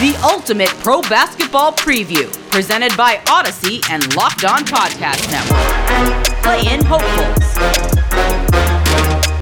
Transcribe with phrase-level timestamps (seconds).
[0.00, 6.24] the ultimate pro basketball preview, presented by Audacy and Locked On Podcast Network.
[6.44, 8.08] Play in hopefuls.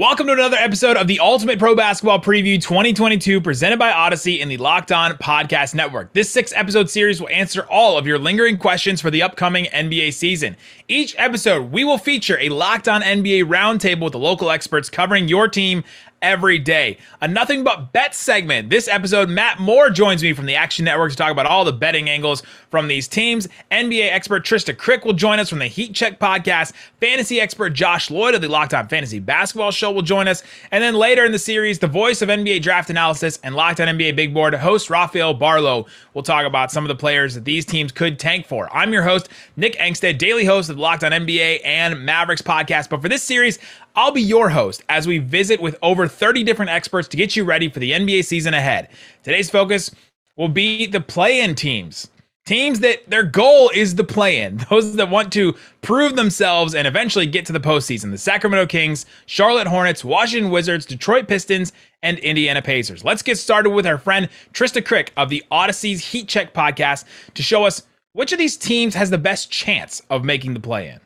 [0.00, 4.50] Welcome to another episode of the Ultimate Pro Basketball Preview 2022, presented by Audacy and
[4.50, 6.14] the Locked On Podcast Network.
[6.14, 10.14] This six episode series will answer all of your lingering questions for the upcoming NBA
[10.14, 10.56] season.
[10.88, 15.28] Each episode, we will feature a Locked On NBA roundtable with the local experts covering
[15.28, 15.84] your team
[16.26, 16.98] every day.
[17.20, 18.68] A nothing but bet segment.
[18.68, 21.72] This episode, Matt Moore joins me from the Action Network to talk about all the
[21.72, 23.46] betting angles from these teams.
[23.70, 26.72] NBA expert Trysta Krick will join us from the Heat Check podcast.
[27.00, 30.42] Fantasy expert Josh Lloyd of the Locked On Fantasy Basketball Show will join us.
[30.72, 33.86] And then later in the series, the voice of NBA draft analysis and Locked On
[33.86, 37.64] NBA Big Board host Rafael Barlow will talk about some of the players that these
[37.64, 38.68] teams could tank for.
[38.74, 42.88] I'm your host, Nick Angstadt, daily host of Locked On NBA and Mavericks podcast.
[42.88, 43.60] But for this series,
[43.98, 47.44] I'll be your host as we visit with over 30 different experts to get you
[47.44, 48.90] ready for the NBA season ahead.
[49.22, 49.90] Today's focus
[50.36, 52.08] will be the play in teams.
[52.44, 56.86] Teams that their goal is the play in, those that want to prove themselves and
[56.86, 58.10] eventually get to the postseason.
[58.10, 63.02] The Sacramento Kings, Charlotte Hornets, Washington Wizards, Detroit Pistons, and Indiana Pacers.
[63.02, 67.42] Let's get started with our friend Trysta Krick of the Audacy's Heat Check podcast to
[67.42, 71.00] show us which of these teams has the best chance of making the play in.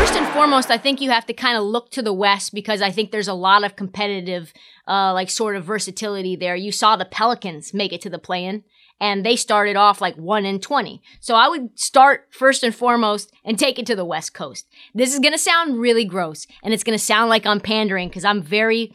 [0.00, 2.80] First and foremost, I think you have to kind of look to the West because
[2.80, 4.50] I think there's a lot of competitive,
[4.88, 6.56] uh, like sort of versatility there.
[6.56, 8.64] You saw the Pelicans make it to the play-in,
[8.98, 11.02] and they started off like one in twenty.
[11.20, 14.66] So I would start first and foremost and take it to the West Coast.
[14.94, 18.40] This is gonna sound really gross, and it's gonna sound like I'm pandering because I'm
[18.40, 18.94] very,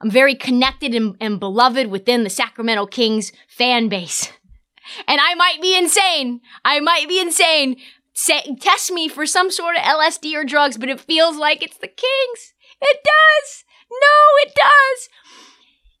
[0.00, 4.32] I'm very connected and, and beloved within the Sacramento Kings fan base.
[5.06, 6.40] And I might be insane.
[6.64, 7.76] I might be insane,
[8.12, 11.78] say test me for some sort of LSD or drugs, but it feels like it's
[11.78, 12.54] the Kings.
[12.80, 13.64] It does.
[13.90, 15.08] No, it does.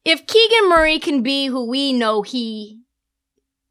[0.04, 2.80] If Keegan Murray can be who we know he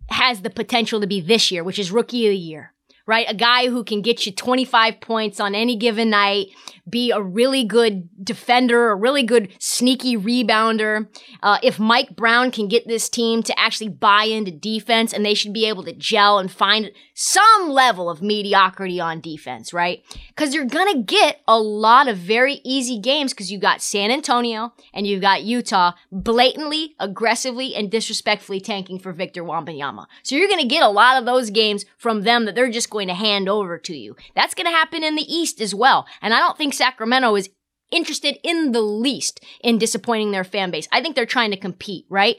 [0.09, 2.73] has the potential to be this year, which is rookie of the year,
[3.05, 3.25] right?
[3.29, 6.47] A guy who can get you 25 points on any given night,
[6.89, 11.07] be a really good defender, a really good sneaky rebounder.
[11.41, 15.33] Uh, if Mike Brown can get this team to actually buy into defense and they
[15.33, 20.03] should be able to gel and find some level of mediocrity on defense, right?
[20.29, 24.11] Because you're going to get a lot of very easy games because you got San
[24.11, 30.05] Antonio and you've got Utah blatantly, aggressively, and disrespectfully tanking for Victor Wembanyama.
[30.23, 32.89] So you're going to get a lot of those games from them that they're just
[32.89, 34.15] going to hand over to you.
[34.35, 36.07] That's going to happen in the East as well.
[36.21, 37.47] And I don't think Sacramento is
[37.91, 40.87] interested in the least in disappointing their fan base.
[40.91, 42.37] I think they're trying to compete, right?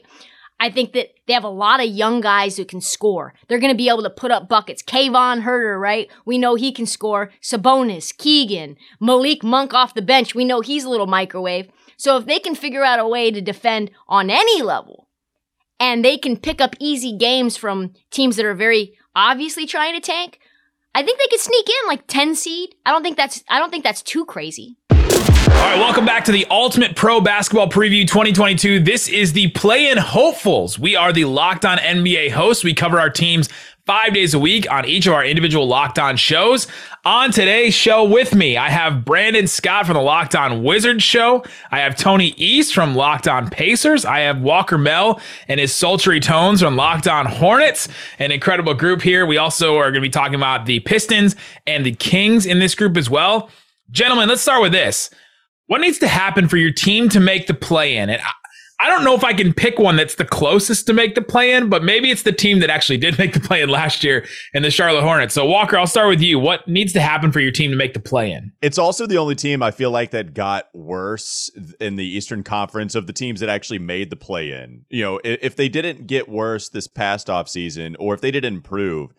[0.59, 3.33] I think that they have a lot of young guys who can score.
[3.47, 4.83] They're going to be able to put up buckets.
[4.83, 6.09] Kayvon Huerter, right?
[6.25, 7.31] We know he can score.
[7.41, 10.35] Sabonis, Keegan, Malik Monk off the bench.
[10.35, 11.69] We know he's a little microwave.
[11.95, 15.07] So if they can figure out a way to defend on any level
[15.79, 20.01] and they can pick up easy games from teams that are very obviously trying to
[20.01, 20.39] tank,
[20.95, 22.75] I think they could sneak in like 10 seed.
[22.85, 24.77] I don't think that's I don't think that's too crazy.
[25.63, 28.81] All right, welcome back to the Ultimate Pro Basketball Preview 2022.
[28.81, 30.77] This is the Play In Hopefuls.
[30.77, 32.65] We are the Locked On NBA hosts.
[32.65, 33.47] We cover our teams
[33.85, 36.67] five days a week on each of our individual Locked On shows.
[37.05, 41.45] On today's show with me, I have Brandon Scott from the Locked On Wizards show.
[41.71, 44.03] I have Tony East from Locked On Pacers.
[44.03, 47.87] I have Walker Mel and his sultry tones from Locked On Hornets,
[48.19, 49.25] an incredible group here.
[49.25, 52.75] We also are going to be talking about the Pistons and the Kings in this
[52.75, 53.49] group as well.
[53.91, 55.09] Gentlemen, let's start with this.
[55.73, 58.11] What needs to happen for your team to make the play in?
[58.11, 58.29] And I,
[58.79, 61.51] I don't know if I can pick one that's the closest to make the play
[61.51, 64.23] in, but maybe it's the team that actually did make the play in last year
[64.53, 65.33] in the Charlotte Hornets.
[65.33, 66.37] So, Walker, I'll start with you.
[66.37, 68.51] What needs to happen for your team to make the play in?
[68.61, 72.93] It's also the only team I feel like that got worse in the Eastern Conference
[72.93, 74.85] of the teams that actually made the play in.
[74.89, 79.11] You know, if they didn't get worse this past offseason or if they didn't improve,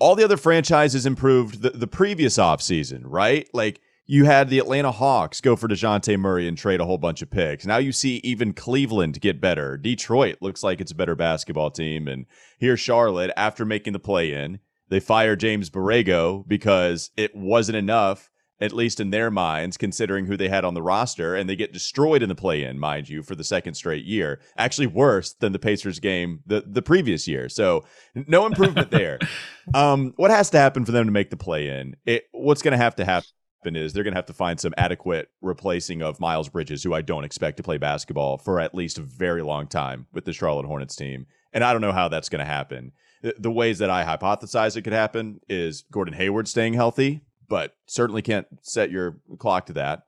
[0.00, 3.48] all the other franchises improved the, the previous offseason, right?
[3.54, 7.22] Like, you had the Atlanta Hawks go for Dejounte Murray and trade a whole bunch
[7.22, 7.64] of picks.
[7.64, 9.76] Now you see even Cleveland get better.
[9.76, 12.08] Detroit looks like it's a better basketball team.
[12.08, 12.26] And
[12.58, 14.58] here, Charlotte, after making the play in,
[14.88, 18.28] they fire James Borrego because it wasn't enough,
[18.60, 21.36] at least in their minds, considering who they had on the roster.
[21.36, 24.40] And they get destroyed in the play in, mind you, for the second straight year.
[24.58, 27.48] Actually, worse than the Pacers game the, the previous year.
[27.48, 27.84] So
[28.14, 29.20] no improvement there.
[29.74, 31.94] um, what has to happen for them to make the play in?
[32.32, 33.28] What's going to have to happen?
[33.66, 37.02] Is they're going to have to find some adequate replacing of Miles Bridges, who I
[37.02, 40.66] don't expect to play basketball for at least a very long time with the Charlotte
[40.66, 41.26] Hornets team.
[41.52, 42.92] And I don't know how that's going to happen.
[43.22, 47.74] The, the ways that I hypothesize it could happen is Gordon Hayward staying healthy, but
[47.86, 50.02] certainly can't set your clock to that.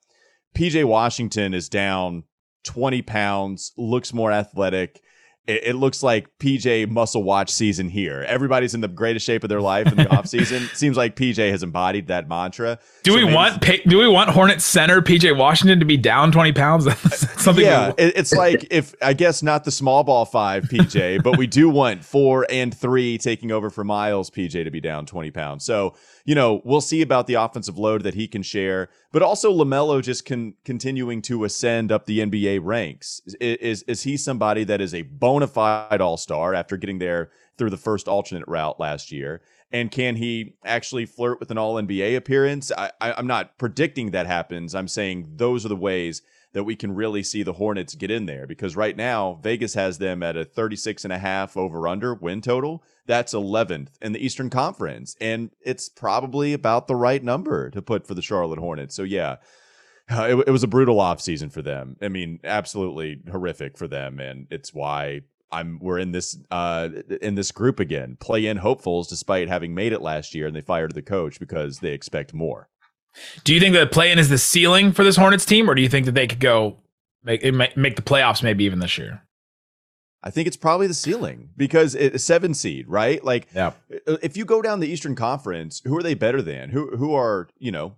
[0.56, 2.24] PJ Washington is down
[2.64, 5.00] 20 pounds, looks more athletic.
[5.46, 8.24] It, it, looks like PJ muscle watch season here.
[8.26, 10.68] Everybody's in the greatest shape of their life in the off season.
[10.74, 12.78] Seems like PJ has embodied that mantra.
[13.02, 16.52] Do so we want do we want Hornets center PJ Washington to be down twenty
[16.52, 16.86] pounds?
[17.04, 17.64] Uh, something.
[17.64, 21.46] Yeah, it, it's like if I guess not the small ball five PJ, but we
[21.46, 25.64] do want four and three taking over for Miles PJ to be down twenty pounds.
[25.64, 25.94] So
[26.24, 30.02] you know, we'll see about the offensive load that he can share, but also LaMelo
[30.02, 33.20] just can continuing to ascend up the NBA ranks.
[33.26, 37.30] Is is, is he somebody that is a bona fide all star after getting there
[37.58, 39.42] through the first alternate route last year?
[39.70, 42.72] And can he actually flirt with an all NBA appearance?
[42.72, 44.74] I, I, I'm not predicting that happens.
[44.74, 46.22] I'm saying those are the ways
[46.54, 49.98] that we can really see the Hornets get in there because right now Vegas has
[49.98, 52.82] them at a 36 and a half over under win total.
[53.06, 58.06] That's 11th in the Eastern Conference and it's probably about the right number to put
[58.06, 58.94] for the Charlotte Hornets.
[58.94, 59.36] So yeah,
[60.08, 61.96] uh, it, it was a brutal offseason for them.
[62.00, 66.88] I mean, absolutely horrific for them and it's why I'm we're in this uh
[67.20, 68.16] in this group again.
[68.20, 71.80] Play in hopefuls despite having made it last year and they fired the coach because
[71.80, 72.68] they expect more.
[73.44, 75.88] Do you think that play-in is the ceiling for this Hornets team, or do you
[75.88, 76.78] think that they could go
[77.22, 77.42] make
[77.76, 79.22] make the playoffs maybe even this year?
[80.22, 83.22] I think it's probably the ceiling because it's a seven seed, right?
[83.22, 83.72] Like, yeah.
[84.22, 86.70] if you go down the Eastern Conference, who are they better than?
[86.70, 87.96] Who who are you know?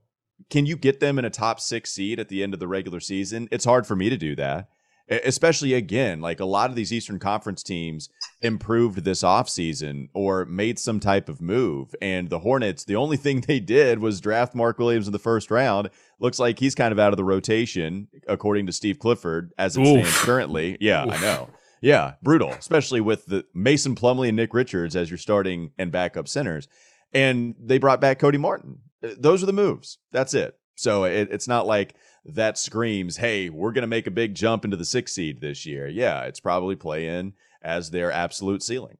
[0.50, 3.00] Can you get them in a top six seed at the end of the regular
[3.00, 3.48] season?
[3.50, 4.68] It's hard for me to do that
[5.08, 8.08] especially again like a lot of these eastern conference teams
[8.42, 13.40] improved this offseason or made some type of move and the hornets the only thing
[13.46, 15.90] they did was draft mark williams in the first round.
[16.18, 19.80] Looks like he's kind of out of the rotation according to steve clifford as it
[19.80, 19.88] Oof.
[19.88, 20.76] stands currently.
[20.80, 21.14] Yeah Oof.
[21.14, 21.50] i know.
[21.80, 26.26] Yeah brutal especially with the mason plumlee and nick richards as your starting and backup
[26.28, 26.68] centers.
[27.12, 28.78] And they brought back cody martin.
[29.00, 29.98] Those are the moves.
[30.10, 30.58] That's it.
[30.74, 31.94] So it, it's not like
[32.28, 35.66] that screams, hey, we're going to make a big jump into the six seed this
[35.66, 35.86] year.
[35.86, 38.98] Yeah, it's probably play in as their absolute ceiling.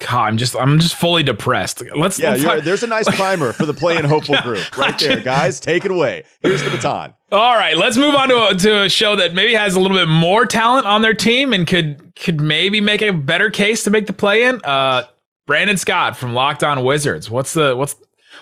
[0.00, 1.82] God, I'm just I'm just fully depressed.
[1.96, 2.36] Let's yeah.
[2.36, 5.58] Let's there's a nice primer for the play in hopeful group right there, guys.
[5.58, 6.22] Take it away.
[6.40, 7.14] Here's the baton.
[7.32, 9.96] All right, let's move on to a, to a show that maybe has a little
[9.96, 13.90] bit more talent on their team and could could maybe make a better case to
[13.90, 14.60] make the play in.
[14.62, 15.02] Uh,
[15.46, 17.28] Brandon Scott from Locked On Wizards.
[17.28, 17.96] What's the what's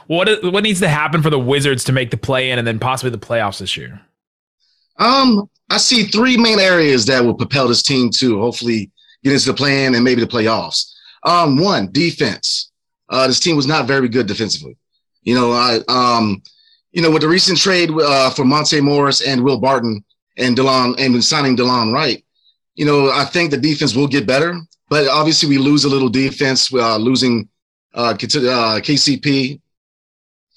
[0.09, 2.79] what what needs to happen for the Wizards to make the play in and then
[2.79, 4.03] possibly the playoffs this year?
[4.99, 8.91] Um, I see three main areas that will propel this team to hopefully
[9.25, 10.93] get into the plan and maybe the playoffs.
[11.25, 12.71] Um, one, defense.
[13.09, 14.77] Uh, this team was not very good defensively.
[15.23, 16.43] You know, I um,
[16.93, 20.05] you know, with the recent trade uh, for Monte Morris and Will Barton
[20.39, 22.25] and Delon and signing Delon Wright,
[22.75, 24.59] you know, I think the defense will get better.
[24.89, 27.49] But obviously, we lose a little defense, uh, losing
[27.95, 29.59] uh, KCP uh,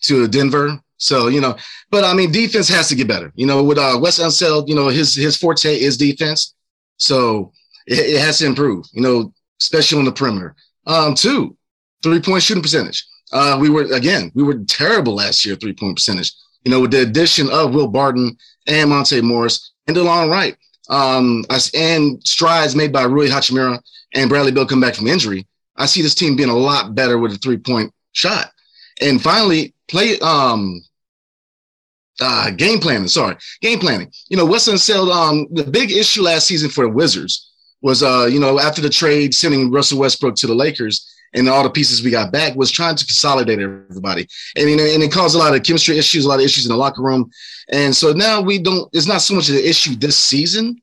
[0.03, 0.79] to Denver.
[0.99, 1.55] So, you know,
[1.89, 3.31] but I mean, defense has to get better.
[3.35, 6.53] You know, with uh, Wes Unseld, you know, his his forte is defense.
[6.97, 7.53] So
[7.87, 10.55] it, it, has to improve, you know, especially on the perimeter.
[10.85, 11.57] Um, two,
[12.03, 13.05] three point shooting percentage.
[13.31, 16.33] Uh, we were, again, we were terrible last year, three point percentage.
[16.65, 18.37] You know, with the addition of Will Barton
[18.67, 20.57] and Monte Morris and Delon Wright,
[20.89, 23.79] um, and strides made by Rui Hachimura
[24.13, 25.47] and Bradley Beal come back from injury,
[25.77, 28.51] I see this team being a lot better with a three point shot.
[28.99, 30.81] And finally, play um
[32.21, 33.07] uh, game planning.
[33.07, 34.11] Sorry, game planning.
[34.29, 35.13] You know, Wes Unseld.
[35.13, 37.51] Um, the big issue last season for the Wizards
[37.81, 41.63] was, uh, you know, after the trade, sending Russell Westbrook to the Lakers and all
[41.63, 45.11] the pieces we got back was trying to consolidate everybody, and you know, and it
[45.11, 47.29] caused a lot of chemistry issues, a lot of issues in the locker room,
[47.69, 48.89] and so now we don't.
[48.93, 50.81] It's not so much of an issue this season,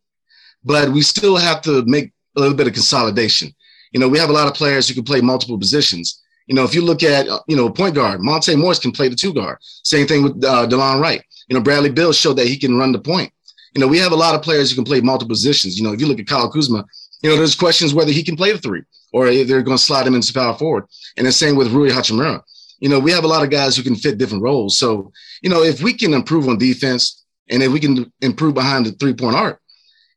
[0.64, 3.52] but we still have to make a little bit of consolidation.
[3.92, 6.22] You know, we have a lot of players who can play multiple positions.
[6.46, 9.08] You know, if you look at, uh, you know, point guard, Monte Morris can play
[9.08, 9.58] the two guard.
[9.60, 11.22] Same thing with uh, Delon Wright.
[11.48, 13.32] You know, Bradley Beal showed that he can run the point.
[13.74, 15.78] You know, we have a lot of players who can play multiple positions.
[15.78, 16.84] You know, if you look at Kyle Kuzma,
[17.22, 20.06] you know, there's questions whether he can play the three or they're going to slide
[20.06, 20.86] him into power forward.
[21.16, 22.42] And the same with Rui Hachimura.
[22.80, 24.78] You know, we have a lot of guys who can fit different roles.
[24.78, 25.12] So,
[25.42, 28.92] you know, if we can improve on defense and if we can improve behind the
[28.92, 29.60] three point arc,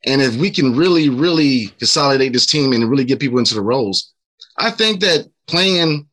[0.06, 3.62] and if we can really, really consolidate this team and really get people into the
[3.62, 4.14] roles,
[4.58, 6.10] I think that playing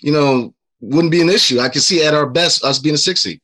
[0.00, 1.60] you know, wouldn't be an issue.
[1.60, 3.40] I could see at our best us being a six seed.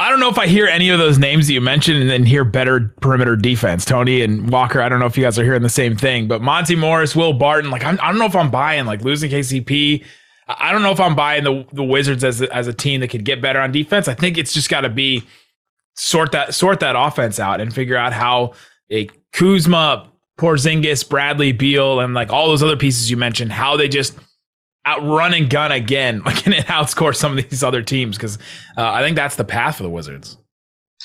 [0.00, 2.24] I don't know if I hear any of those names that you mentioned and then
[2.24, 3.84] hear better perimeter defense.
[3.84, 6.40] Tony and Walker, I don't know if you guys are hearing the same thing, but
[6.40, 9.30] Monte Morris, Will Barton, like I'm, I do not know if I'm buying like losing
[9.30, 10.04] KCP.
[10.46, 13.08] I don't know if I'm buying the the Wizards as a, as a team that
[13.08, 14.06] could get better on defense.
[14.08, 15.24] I think it's just got to be
[15.96, 18.54] sort that sort that offense out and figure out how
[18.90, 23.88] a Kuzma, Porzingis, Bradley Beal, and like all those other pieces you mentioned, how they
[23.88, 24.16] just
[24.88, 28.38] outrun and gun again, like and outscore some of these other teams because
[28.76, 30.38] uh, I think that's the path for the Wizards.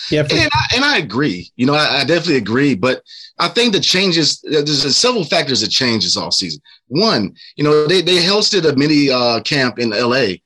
[0.10, 1.52] Yeah, for- and, I, and I agree.
[1.56, 2.76] You know, I, I, definitely agree.
[2.76, 3.04] But
[3.40, 6.62] I think the changes, there's several factors that changes all season.
[6.88, 10.38] One, you know, they, they hosted a mini uh, camp in LA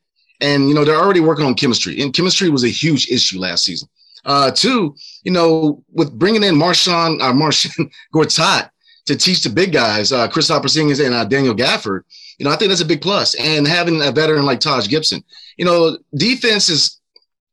[0.41, 2.01] and, you know, they're already working on chemistry.
[2.01, 3.88] And chemistry was a huge issue last season.
[4.25, 8.70] Uh, two, you know, with bringing in Marcin, uh, Marcin Gortat
[9.06, 12.01] to teach the big guys, uh, Chris Porzingis and uh, Daniel Gafford,
[12.38, 13.36] you know, I think that's a big plus.
[13.36, 15.24] And having a veteran like Taj Gibson,
[15.58, 17.00] you know, defense is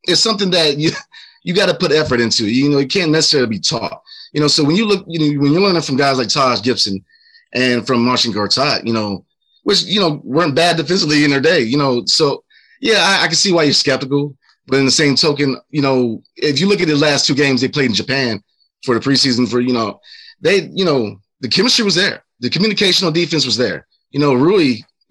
[0.06, 0.90] is something that you
[1.42, 2.46] you got to put effort into.
[2.48, 4.02] You know, it can't necessarily be taught.
[4.32, 6.62] You know, so when you look, you know, when you're learning from guys like Taj
[6.62, 7.04] Gibson
[7.52, 9.24] and from Marcin Gortat, you know,
[9.62, 12.44] which you know weren't bad defensively in their day, you know, so
[12.80, 14.36] yeah, I, I can see why you're skeptical.
[14.66, 17.60] But in the same token, you know, if you look at the last two games
[17.60, 18.42] they played in Japan
[18.82, 20.00] for the preseason, for you know,
[20.40, 23.86] they, you know, the chemistry was there, the communication on defense was there.
[24.14, 24.76] You know, Rui,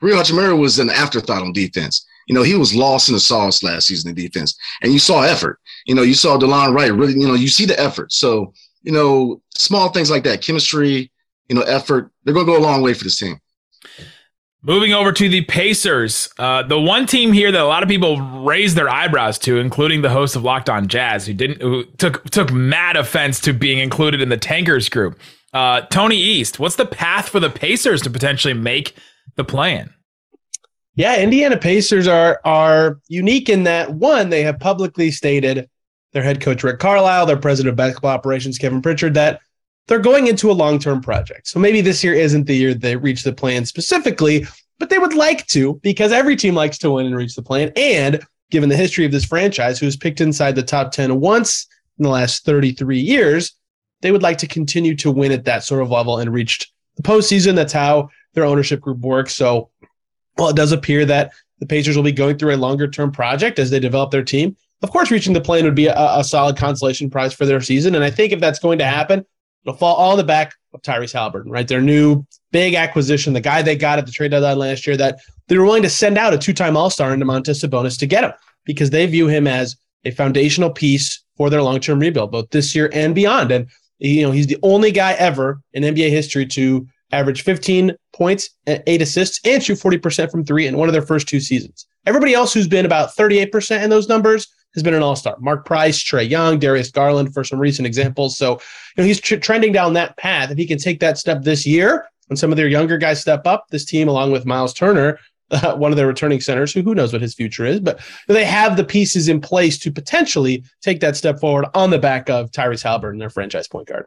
[0.00, 2.06] Rui Hachimura was an afterthought on defense.
[2.28, 5.22] You know, he was lost in the sauce last season in defense, and you saw
[5.22, 5.58] effort.
[5.86, 7.14] You know, you saw Delon Wright really.
[7.14, 8.12] You know, you see the effort.
[8.12, 11.10] So, you know, small things like that, chemistry,
[11.48, 13.40] you know, effort, they're going to go a long way for this team.
[14.62, 18.20] Moving over to the Pacers, uh, the one team here that a lot of people
[18.44, 22.24] raised their eyebrows to, including the host of Locked On Jazz, who didn't, who took
[22.30, 25.18] took mad offense to being included in the tankers group.
[25.54, 28.94] Uh, Tony East, what's the path for the Pacers to potentially make
[29.36, 29.94] the plan?
[30.96, 35.68] Yeah, Indiana Pacers are are unique in that one, they have publicly stated
[36.12, 39.40] their head coach Rick Carlisle, their president of basketball operations Kevin Pritchard that
[39.86, 41.46] they're going into a long term project.
[41.48, 44.46] So maybe this year isn't the year they reach the plan specifically,
[44.78, 47.72] but they would like to because every team likes to win and reach the plan.
[47.76, 51.66] And given the history of this franchise, who's picked inside the top 10 once
[51.98, 53.52] in the last 33 years,
[54.04, 57.02] they would like to continue to win at that sort of level and reach the
[57.02, 57.56] postseason.
[57.56, 59.34] That's how their ownership group works.
[59.34, 59.70] So,
[60.36, 63.58] well, it does appear that the Pacers will be going through a longer term project
[63.58, 64.56] as they develop their team.
[64.82, 67.94] Of course, reaching the plane would be a, a solid consolation prize for their season.
[67.94, 69.24] And I think if that's going to happen,
[69.64, 71.66] It'll fall all in the back of Tyrese Haliburton, right?
[71.66, 75.20] Their new big acquisition, the guy they got at the trade deadline last year that
[75.48, 78.32] they were willing to send out a two-time All-Star into Domantas Sabonis to get him
[78.64, 82.90] because they view him as a foundational piece for their long-term rebuild, both this year
[82.92, 83.50] and beyond.
[83.50, 88.50] And you know, he's the only guy ever in NBA history to average 15 points,
[88.66, 91.86] and eight assists, and shoot 40% from three in one of their first two seasons.
[92.06, 95.36] Everybody else who's been about 38% in those numbers has been an all star.
[95.40, 98.36] Mark Price, Trae Young, Darius Garland for some recent examples.
[98.36, 98.58] So, you
[98.98, 100.50] know, he's tr- trending down that path.
[100.50, 103.46] If he can take that step this year and some of their younger guys step
[103.46, 105.18] up, this team, along with Miles Turner,
[105.50, 108.44] uh, one of their returning centers, who who knows what his future is, but they
[108.44, 112.50] have the pieces in place to potentially take that step forward on the back of
[112.50, 114.06] Tyrese Haliburton, their franchise point guard.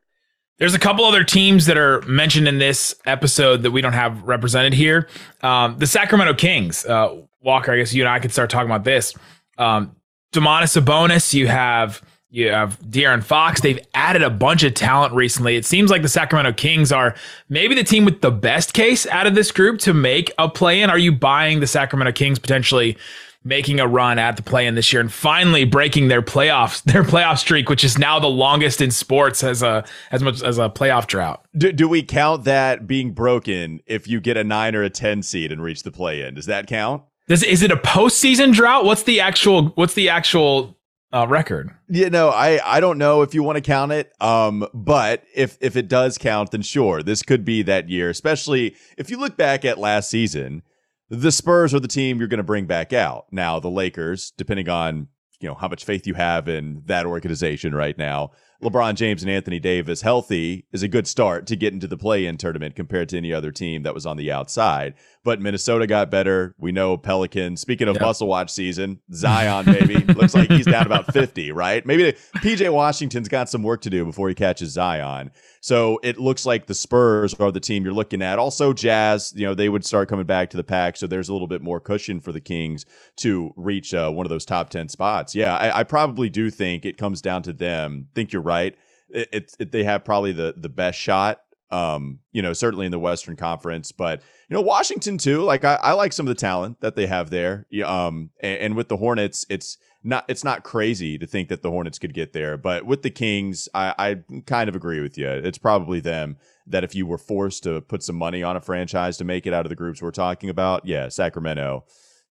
[0.60, 4.24] There's a couple other teams that are mentioned in this episode that we don't have
[4.24, 5.08] represented here.
[5.41, 6.84] Um, the Sacramento Kings.
[6.84, 9.13] Uh, Walker, I guess you and I could start talking about this.
[9.58, 9.96] Um,
[10.34, 13.62] Domantas Sabonis, you have you have De'Aaron Fox.
[13.62, 15.56] They've added a bunch of talent recently.
[15.56, 17.16] It seems like the Sacramento Kings are
[17.50, 20.82] maybe the team with the best case out of this group to make a play
[20.82, 20.90] in.
[20.90, 22.98] Are you buying the Sacramento Kings potentially
[23.44, 27.04] making a run at the play in this year and finally breaking their playoffs their
[27.04, 30.70] playoff streak, which is now the longest in sports as a as much as a
[30.70, 31.46] playoff drought?
[31.58, 35.24] Do, do we count that being broken if you get a nine or a ten
[35.24, 36.34] seed and reach the play in?
[36.34, 37.04] Does that count?
[37.28, 38.86] Does is it a postseason drought?
[38.86, 40.77] What's the actual what's the actual
[41.14, 41.72] uh, record?
[41.88, 44.12] You know, I I don't know if you want to count it.
[44.22, 48.10] Um, but if if it does count, then sure, this could be that year.
[48.10, 50.64] Especially if you look back at last season,
[51.10, 53.28] the Spurs are the team you're going to bring back out.
[53.32, 55.08] Now the Lakers, depending on
[55.40, 58.32] you know how much faith you have in that organization right now,
[58.64, 62.38] LeBron James and Anthony Davis healthy is a good start to get into the play-in
[62.38, 64.96] tournament compared to any other team that was on the outside.
[65.24, 66.56] But Minnesota got better.
[66.58, 67.62] We know Pelicans.
[67.62, 68.02] Speaking of yep.
[68.02, 71.86] muscle watch season, Zion baby looks like he's down about 50, right?
[71.86, 75.32] Maybe PJ Washington's got some work to do before he catches Zion.
[75.62, 78.40] So it looks like the Spurs are the team you're looking at.
[78.40, 80.96] Also, Jazz, you know, they would start coming back to the pack.
[80.96, 82.86] So there's a little bit more cushion for the Kings
[83.18, 85.36] to reach uh, one of those top 10 spots.
[85.36, 88.08] Yeah, I, I, probably do think it comes down to them.
[88.16, 88.75] think you're right.
[89.10, 92.92] It, it, it, they have probably the, the best shot, um, you know, certainly in
[92.92, 93.92] the Western Conference.
[93.92, 95.44] But, you know, Washington too.
[95.44, 97.68] Like I, I like some of the talent that they have there.
[97.86, 101.72] Um, and, and with the Hornets, it's, not it's not crazy to think that the
[101.72, 105.27] Hornets could get there, but with the Kings, I, I kind of agree with you.
[105.27, 106.38] It's probably them
[106.68, 109.54] that if you were forced to put some money on a franchise to make it
[109.54, 111.84] out of the groups we're talking about, yeah, Sacramento.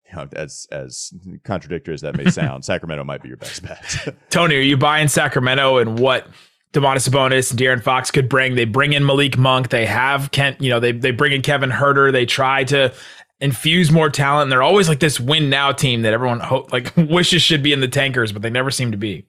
[0.10, 4.16] You know, as as contradictory as that may sound, Sacramento might be your best bet.
[4.30, 6.28] Tony, are you buying Sacramento and what
[6.74, 8.56] Domantas Sabonis and De'Aaron Fox could bring?
[8.56, 9.70] They bring in Malik Monk.
[9.70, 10.62] They have Kent.
[10.62, 12.12] You know, they they bring in Kevin Huerter.
[12.12, 12.94] They try to
[13.40, 14.44] infuse more talent.
[14.44, 17.74] And they're always like this win now team that everyone ho- like wishes should be
[17.74, 19.26] in the tankers, but they never seem to be.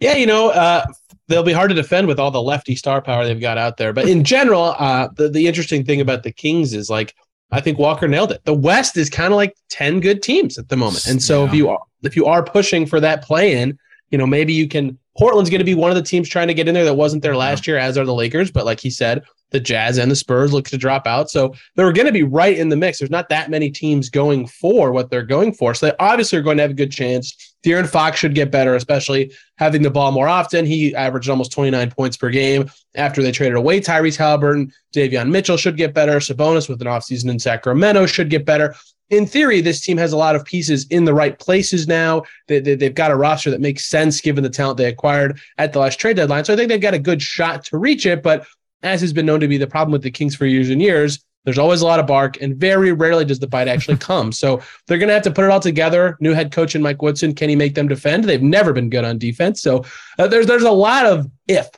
[0.00, 0.84] Yeah, you know, uh,
[1.26, 3.92] they'll be hard to defend with all the lefty star power they've got out there.
[3.92, 7.14] But in general, uh, the the interesting thing about the Kings is like
[7.50, 8.44] I think Walker nailed it.
[8.44, 11.48] The West is kind of like ten good teams at the moment, and so Yeah.
[11.48, 13.78] if you are if you are pushing for that play in,
[14.10, 14.98] you know, maybe you can.
[15.18, 17.24] Portland's going to be one of the teams trying to get in there that wasn't
[17.24, 18.52] there last year, as are the Lakers.
[18.52, 21.92] But like he said, the Jazz and the Spurs look to drop out, so they're
[21.92, 22.98] going to be right in the mix.
[23.00, 26.42] There's not that many teams going for what they're going for, so they obviously are
[26.42, 27.47] going to have a good chance.
[27.64, 30.64] De'Aaron Fox should get better, especially having the ball more often.
[30.64, 34.72] He averaged almost 29 points per game after they traded away Tyrese Haliburton.
[34.94, 36.18] Davion Mitchell should get better.
[36.18, 38.74] Sabonis with an offseason in Sacramento should get better.
[39.10, 42.22] In theory, this team has a lot of pieces in the right places now.
[42.46, 45.72] They, they, they've got a roster that makes sense given the talent they acquired at
[45.72, 46.44] the last trade deadline.
[46.44, 48.22] So I think they've got a good shot to reach it.
[48.22, 48.46] But
[48.82, 51.24] as has been known to be the problem with the Kings for years and years,
[51.48, 54.32] there's always a lot of bark, and very rarely does the bite actually come.
[54.32, 56.18] So they're going to have to put it all together.
[56.20, 58.24] New head coach and Mike Woodson, can he make them defend?
[58.24, 59.62] They've never been good on defense.
[59.62, 59.82] So
[60.18, 61.70] uh, there's there's a lot of if,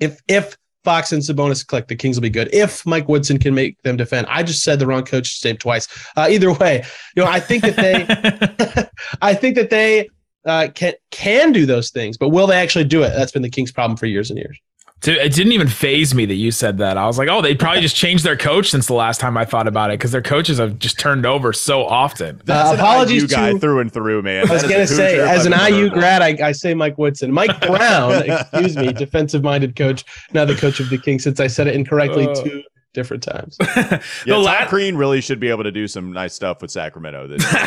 [0.00, 2.48] if if Fox and Sabonis click, the Kings will be good.
[2.54, 5.88] If Mike Woodson can make them defend, I just said the wrong coach's name twice.
[6.16, 6.82] Uh, either way,
[7.14, 8.88] you know I think that they,
[9.20, 10.08] I think that they
[10.46, 13.10] uh, can can do those things, but will they actually do it?
[13.10, 14.58] That's been the Kings' problem for years and years.
[15.02, 16.96] Dude, it didn't even phase me that you said that.
[16.96, 19.44] I was like, oh, they probably just changed their coach since the last time I
[19.44, 22.40] thought about it because their coaches have just turned over so often.
[22.44, 24.48] That's Uh, an apologies IU guy to- through and through, man.
[24.48, 27.30] I was gonna say, as an IU heard grad, I, I say Mike Woodson.
[27.30, 31.24] Mike Brown, excuse me, defensive-minded coach, now the coach of the Kings.
[31.24, 32.34] Since I said it incorrectly Uh.
[32.42, 32.62] two
[32.94, 33.58] different times.
[33.58, 36.70] the Yeah, Tom la- Crean really should be able to do some nice stuff with
[36.70, 37.26] Sacramento.
[37.28, 37.62] This year,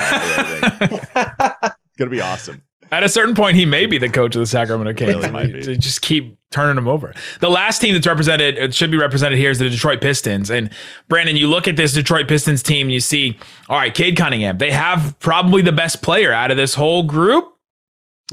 [0.81, 2.63] it's gonna be awesome.
[2.91, 5.13] At a certain point, he may be the coach of the Sacramento Kings.
[5.13, 5.61] Really might be.
[5.61, 7.13] They just keep turning them over.
[7.39, 10.49] The last team that's represented, it should be represented here, is the Detroit Pistons.
[10.49, 10.69] And
[11.07, 13.37] Brandon, you look at this Detroit Pistons team, and you see,
[13.67, 14.57] all right, Cade Cunningham.
[14.57, 17.53] They have probably the best player out of this whole group.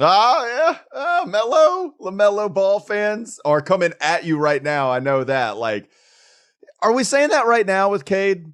[0.01, 0.79] Ah, yeah.
[0.95, 4.91] Ah, Mello, LaMelo ball fans are coming at you right now.
[4.91, 5.57] I know that.
[5.57, 5.89] Like,
[6.83, 8.53] are we saying that right now with Cade?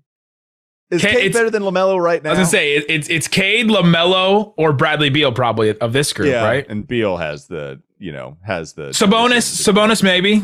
[0.90, 2.30] Is Cade- Cade better than LaMelo right now?
[2.30, 6.12] I was gonna say it, it's it's Cade, LaMelo, or Bradley Beal probably of this
[6.12, 6.68] group, yeah, right?
[6.68, 10.42] And Beal has the, you know, has the Sabonis, Sabonis, maybe.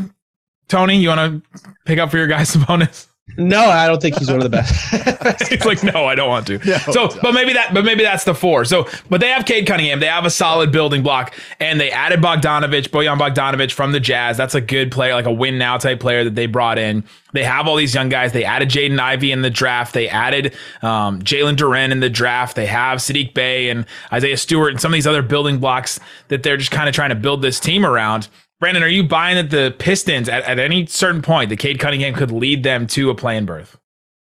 [0.68, 3.08] Tony, you want to pick up for your guy Sabonis?
[3.36, 5.48] No, I don't think he's one of the best.
[5.48, 6.58] He's like, no, I don't want to.
[6.64, 8.64] Yeah, so, but maybe that, but maybe that's the four.
[8.64, 10.00] So, but they have Cade Cunningham.
[10.00, 14.36] They have a solid building block, and they added Bogdanovic, Bojan Bogdanovic from the Jazz.
[14.36, 17.04] That's a good player, like a win now type player that they brought in.
[17.32, 18.32] They have all these young guys.
[18.32, 19.94] They added Jaden Ivey in the draft.
[19.94, 22.56] They added um, Jalen Duren in the draft.
[22.56, 26.42] They have Saddiq Bey and Isaiah Stewart and some of these other building blocks that
[26.42, 28.28] they're just kind of trying to build this team around.
[28.60, 32.14] Brandon, are you buying that the Pistons at, at any certain point, the Cade Cunningham
[32.14, 33.78] could lead them to a playing berth?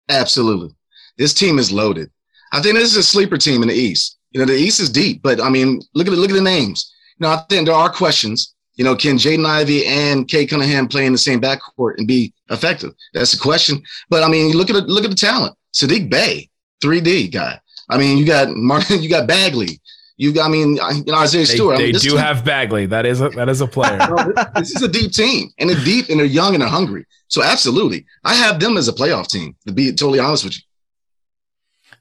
[0.09, 0.73] Absolutely.
[1.17, 2.09] This team is loaded.
[2.53, 4.17] I think this is a sleeper team in the East.
[4.31, 6.41] You know, the East is deep, but I mean, look at the, look at the
[6.41, 6.93] names.
[7.19, 8.53] You know, I think there are questions.
[8.75, 12.33] You know, can Jaden Ivey and Cade Cunningham play in the same backcourt and be
[12.49, 12.93] effective?
[13.13, 13.83] That's the question.
[14.09, 15.55] But I mean, look at it, look at the talent.
[15.73, 16.49] Saddiq Bey,
[16.81, 17.59] 3D guy.
[17.89, 19.81] I mean, you got Martin, you got Bagley.
[20.21, 21.75] You got, I mean, you know, Isaiah They, Stewart.
[21.75, 22.85] I they mean, this do team- have Bagley.
[22.85, 23.97] That is a that is a player.
[24.55, 27.05] this is a deep team, and they're deep, and they're young, and they're hungry.
[27.27, 29.55] So absolutely, I have them as a playoff team.
[29.65, 30.61] To be totally honest with you.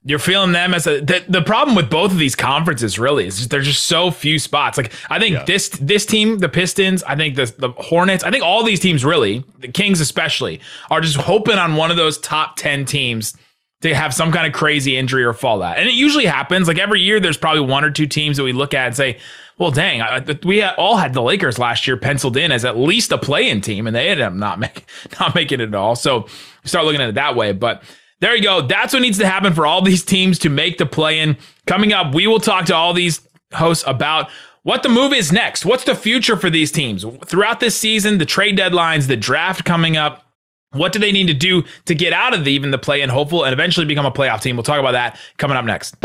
[0.02, 3.36] You're feeling them as a the, the problem with both of these conferences really is
[3.38, 4.76] just, there's just so few spots.
[4.78, 5.44] Like I think Yeah.
[5.44, 9.02] this this team, the Pistons, I think the the Hornets, I think all these teams
[9.04, 13.34] really, the Kings especially, are just hoping on one of those top ten teams
[13.82, 15.78] to have some kind of crazy injury or fallout.
[15.78, 16.68] And it usually happens.
[16.68, 19.18] Like every year, there's probably one or two teams that we look at and say,
[19.58, 23.12] "Well, dang, I, we all had the Lakers last year penciled in as at least
[23.12, 24.84] a play-in team, and they ended up not making
[25.20, 27.82] not making it at all." So you start looking at it that way, but.
[28.20, 28.60] There you go.
[28.60, 31.38] That's what needs to happen for all these teams to make the play in.
[31.66, 34.28] Coming up, we will talk to all these hosts about
[34.62, 35.64] what the move is next.
[35.64, 39.96] What's the future for these teams throughout this season, the trade deadlines, the draft coming
[39.96, 40.29] up.
[40.72, 43.08] What do they need to do to get out of the, even the play in
[43.08, 44.54] hopeful and eventually become a playoff team?
[44.54, 45.96] We'll talk about that coming up next.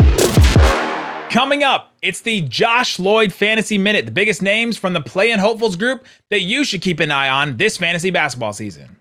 [1.30, 5.38] Coming up, it's the Josh Lloyd Fantasy Minute, the biggest names from the play in
[5.38, 8.96] hopefuls group that you should keep an eye on this fantasy basketball season.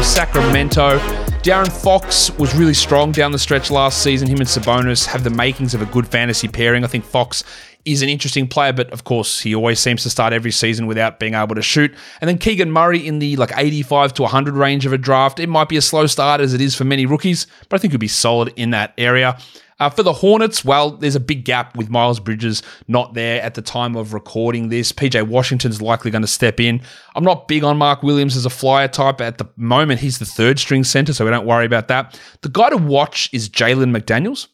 [0.00, 0.98] Sacramento.
[1.42, 4.28] De'Aaron Fox was really strong down the stretch last season.
[4.28, 6.84] Him and Sabonis have the makings of a good fantasy pairing.
[6.84, 7.44] I think Fox
[7.84, 11.18] is an interesting player, but of course, he always seems to start every season without
[11.18, 11.94] being able to shoot.
[12.20, 15.40] And then Keegan Murray in the like 85 to 100 range of a draft.
[15.40, 17.92] It might be a slow start as it is for many rookies, but I think
[17.92, 19.38] he'll be solid in that area.
[19.80, 23.54] Uh, for the Hornets, well, there's a big gap with Miles Bridges not there at
[23.54, 24.92] the time of recording this.
[24.92, 26.82] PJ Washington's likely going to step in.
[27.16, 29.22] I'm not big on Mark Williams as a flyer type.
[29.22, 32.20] At the moment, he's the third string center, so we don't worry about that.
[32.42, 34.48] The guy to watch is Jalen McDaniels.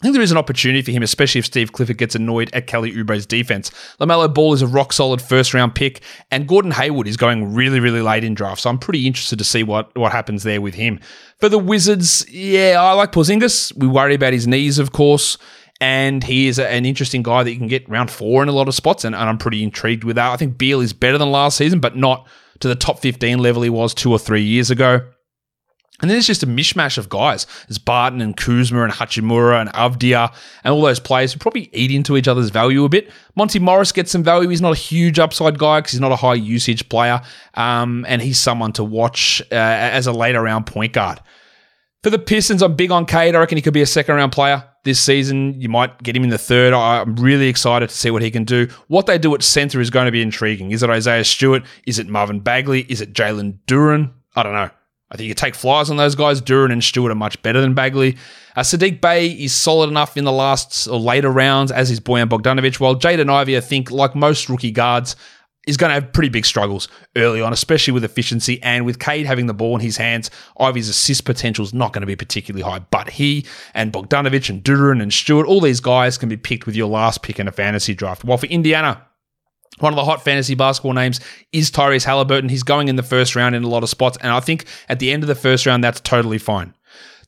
[0.00, 2.66] I think there is an opportunity for him, especially if Steve Clifford gets annoyed at
[2.66, 3.70] Kelly Oubre's defense.
[3.98, 7.80] LaMelo Ball is a rock solid first round pick, and Gordon Hayward is going really,
[7.80, 8.60] really late in draft.
[8.60, 11.00] So I'm pretty interested to see what, what happens there with him.
[11.40, 13.74] For the Wizards, yeah, I like Porzingis.
[13.74, 15.38] We worry about his knees, of course.
[15.80, 18.68] And he is an interesting guy that you can get round four in a lot
[18.68, 20.30] of spots, and, and I'm pretty intrigued with that.
[20.30, 22.28] I think Beal is better than last season, but not
[22.60, 25.06] to the top 15 level he was two or three years ago.
[26.00, 27.46] And then it's just a mishmash of guys.
[27.68, 31.90] There's Barton and Kuzma and Hachimura and Avdija and all those players who probably eat
[31.90, 33.10] into each other's value a bit.
[33.34, 34.48] Monte Morris gets some value.
[34.48, 37.22] He's not a huge upside guy because he's not a high usage player.
[37.54, 41.20] Um, and he's someone to watch uh, as a later round point guard.
[42.02, 43.34] For the Pistons, I'm big on Cade.
[43.34, 45.60] I reckon he could be a second round player this season.
[45.60, 46.72] You might get him in the third.
[46.72, 48.68] I'm really excited to see what he can do.
[48.86, 50.70] What they do at center is going to be intriguing.
[50.70, 51.64] Is it Isaiah Stewart?
[51.84, 52.82] Is it Marvin Bagley?
[52.82, 54.12] Is it Jalen Duren?
[54.36, 54.70] I don't know.
[55.10, 56.40] I think you take flies on those guys.
[56.40, 58.16] Duren and Stewart are much better than Bagley.
[58.56, 62.28] Uh, Saddiq Bey is solid enough in the last or later rounds, as is Bojan
[62.28, 62.80] Bogdanovic.
[62.80, 65.14] While Jaden Ivey, I think, like most rookie guards,
[65.66, 69.26] is going to have pretty big struggles early on, especially with efficiency and with Cade
[69.26, 70.30] having the ball in his hands.
[70.58, 74.62] Ivey's assist potential is not going to be particularly high, but he and Bogdanovic and
[74.62, 77.52] Duren and Stewart, all these guys can be picked with your last pick in a
[77.52, 78.24] fantasy draft.
[78.24, 79.04] While for Indiana,
[79.78, 81.20] one of the hot fantasy basketball names
[81.52, 82.50] is Tyrese Haliburton.
[82.50, 84.98] He's going in the first round in a lot of spots, and I think at
[84.98, 86.74] the end of the first round, that's totally fine.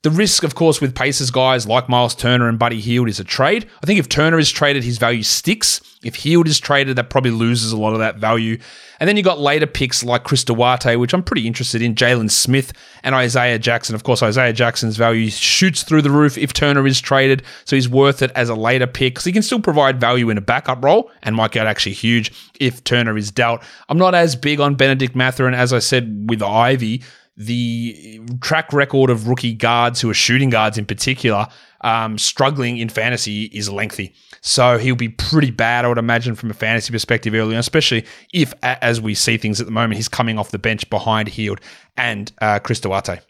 [0.02, 3.24] The risk, of course, with Pacers guys like Miles Turner and Buddy Hield is a
[3.24, 3.66] trade.
[3.82, 5.80] I think if Turner is traded, his value sticks.
[6.04, 8.58] If Hield is traded, that probably loses a lot of that value.
[9.00, 12.30] And then you got later picks like Chris Duarte, which I'm pretty interested in, Jalen
[12.30, 13.96] Smith and Isaiah Jackson.
[13.96, 17.88] Of course, Isaiah Jackson's value shoots through the roof if Turner is traded, so he's
[17.88, 20.84] worth it as a later pick because he can still provide value in a backup
[20.84, 23.64] role and might get actually huge if Turner is dealt.
[23.88, 27.02] I'm not as big on Bennedict Mathurin as I said with Ivey
[27.38, 31.46] the track record of rookie guards who are shooting guards in particular
[31.83, 34.12] um, struggling in fantasy is lengthy.
[34.40, 38.05] So he'll be pretty bad, I would imagine, from a fantasy perspective early on, especially
[38.33, 41.61] if, as we see things at the moment, he's coming off the bench behind Hield
[41.96, 43.20] and uh, Chris Duarte.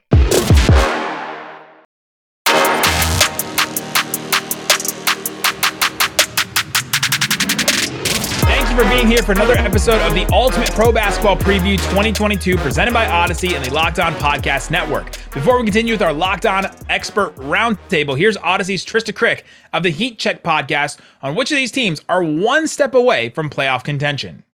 [8.79, 13.07] For being here for another episode of the Ultimate Pro Basketball Preview 2022 presented by
[13.07, 15.11] Audacy and the Locked On Podcast Network.
[15.33, 19.91] Before we continue with our Locked On Expert Roundtable, here's Audacy's Trysta Krick of the
[19.91, 24.45] Heat Check podcast on which of these teams are one step away from playoff contention.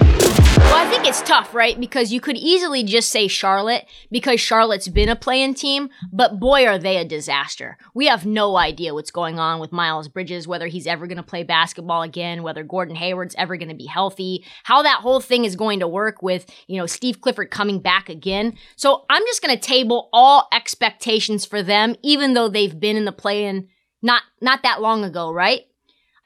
[0.85, 1.81] I think it's tough, right?
[1.81, 6.67] Because you could easily just say Charlotte because Charlotte's been a playing team, but boy,
[6.67, 7.79] are they a disaster.
[7.95, 11.23] We have no idea what's going on with Miles Bridges, whether he's ever going to
[11.23, 15.47] play basketball again, whether Gordon Hayward's ever going to be healthy, how that whole thing
[15.47, 18.53] is going to work with, you know, Steve Clifford coming back again.
[18.77, 23.07] So I'm just going to table all expectations for them, even though they've been in
[23.07, 23.69] the play-in
[24.03, 25.63] not, not that long ago, right?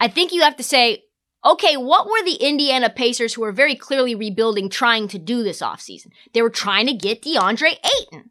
[0.01, 1.05] I think you have to say,
[1.45, 5.61] Okay, what were the Indiana Pacers who were very clearly rebuilding trying to do this
[5.61, 6.09] offseason?
[6.33, 8.31] They were trying to get DeAndre Ayton.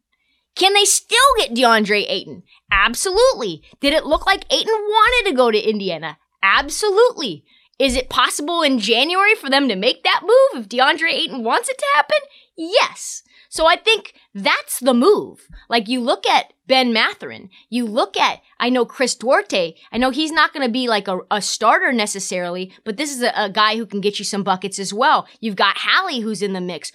[0.55, 2.43] Can they still get DeAndre Ayton?
[2.71, 3.63] Absolutely.
[3.79, 6.17] Did it look like Ayton wanted to go to Indiana?
[6.43, 7.45] Absolutely.
[7.79, 11.69] Is it possible in January for them to make that move if DeAndre Ayton wants
[11.69, 12.17] it to happen?
[12.57, 13.21] Yes.
[13.49, 15.47] So I think that's the move.
[15.69, 20.09] Like you look at Ben Mathurin, you look at, I know Chris Duarte, I know
[20.09, 23.49] he's not going to be like a, a, starter necessarily, but this is a, a
[23.49, 25.27] guy who can get you some buckets as well.
[25.39, 26.91] You've got Hallie who's in the mix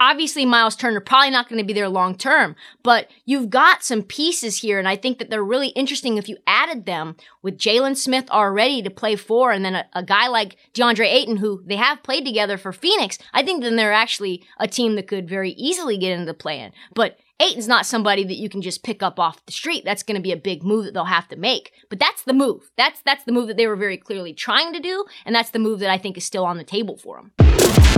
[0.00, 4.02] obviously Miles Turner probably not going to be there long term, but you've got some
[4.02, 7.96] pieces here, and I think that they're really interesting if you added them with Jalen
[7.96, 11.76] Smith already to play four, and then a, a, guy like DeAndre Ayton, who they
[11.76, 13.18] have played together for Phoenix.
[13.32, 16.72] I think then they're actually a team that could very easily get into the plan.
[16.94, 19.84] But Ayton's not somebody that you can just pick up off the street.
[19.84, 21.72] That's going to be a big move that they'll have to make.
[21.90, 22.70] But that's the move.
[22.76, 25.58] That's that's the move that they were very clearly trying to do, and that's the
[25.58, 27.53] move that I think is still on the table for them.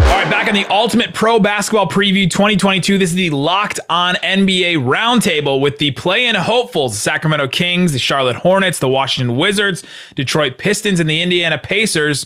[0.07, 2.97] All right, back on the Ultimate Pro Basketball Preview 2022.
[2.97, 7.99] This is the Locked On NBA Roundtable with the play-in hopefuls: the Sacramento Kings, the
[7.99, 9.83] Charlotte Hornets, the Washington Wizards,
[10.15, 12.25] Detroit Pistons, and the Indiana Pacers,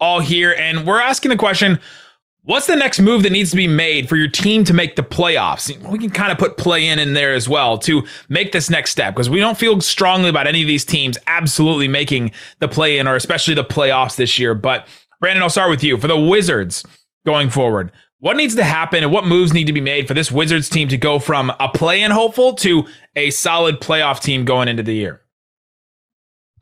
[0.00, 0.54] all here.
[0.58, 1.78] And we're asking the question
[2.42, 5.02] What's the next move that needs to be made for your team to make the
[5.02, 5.76] playoffs?
[5.88, 8.90] We can kind of put play in in there as well to make this next
[8.90, 12.98] step because we don't feel strongly about any of these teams absolutely making the play
[12.98, 14.54] in or especially the playoffs this year.
[14.54, 14.88] But
[15.20, 16.82] Brandon, I'll start with you for the Wizards
[17.24, 17.92] going forward.
[18.18, 20.88] What needs to happen and what moves need to be made for this Wizards team
[20.88, 24.94] to go from a play in hopeful to a solid playoff team going into the
[24.94, 25.22] year?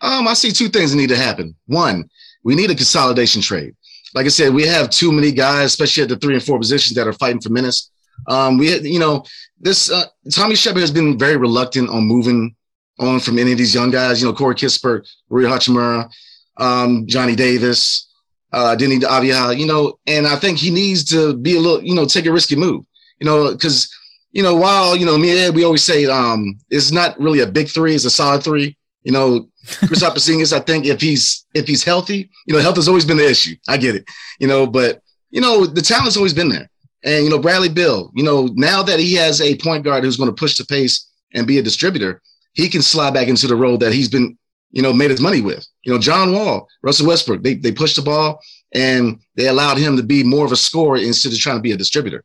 [0.01, 1.57] Um, I see two things that need to happen.
[1.67, 2.09] One,
[2.45, 3.75] we need a consolidation trade
[4.15, 6.97] like I said, we have too many guys, especially at the three and four positions,
[6.97, 7.91] that are fighting for minutes.
[8.27, 9.25] Um, we, you know,
[9.61, 12.55] this uh, Tommy Sheppard has been very reluctant on moving
[12.99, 14.21] on from any of these young guys.
[14.21, 16.11] You know, Corey Kispert, Rui Hachimura,
[16.57, 18.08] um, Johnny Davis,
[18.53, 21.95] uh, Deni Avdija, you know, and I think he needs to be a little, you
[21.95, 22.85] know, take a risky move,
[23.21, 23.93] you know, because,
[24.33, 27.41] you know, while, you know, me and Ed, we always say um, it's not really
[27.41, 28.77] a big three, it's a solid three.
[29.05, 29.49] You know,
[29.87, 33.17] Chris Porzingis, I think if he's if he's healthy, you know, health has always been
[33.17, 33.55] the issue.
[33.67, 34.05] I get it,
[34.39, 36.69] you know, but you know, the talent's always been there.
[37.05, 40.17] And you know, Bradley Beal, you know, now that he has a point guard who's
[40.17, 42.21] going to push the pace and be a distributor,
[42.55, 44.37] he can slide back into the role that he's been,
[44.71, 45.67] you know, made his money with.
[45.83, 48.41] You know, John Wall, Russell Westbrook, they they pushed the ball
[48.75, 51.73] and they allowed him to be more of a scorer instead of trying to be
[51.73, 52.25] a distributor.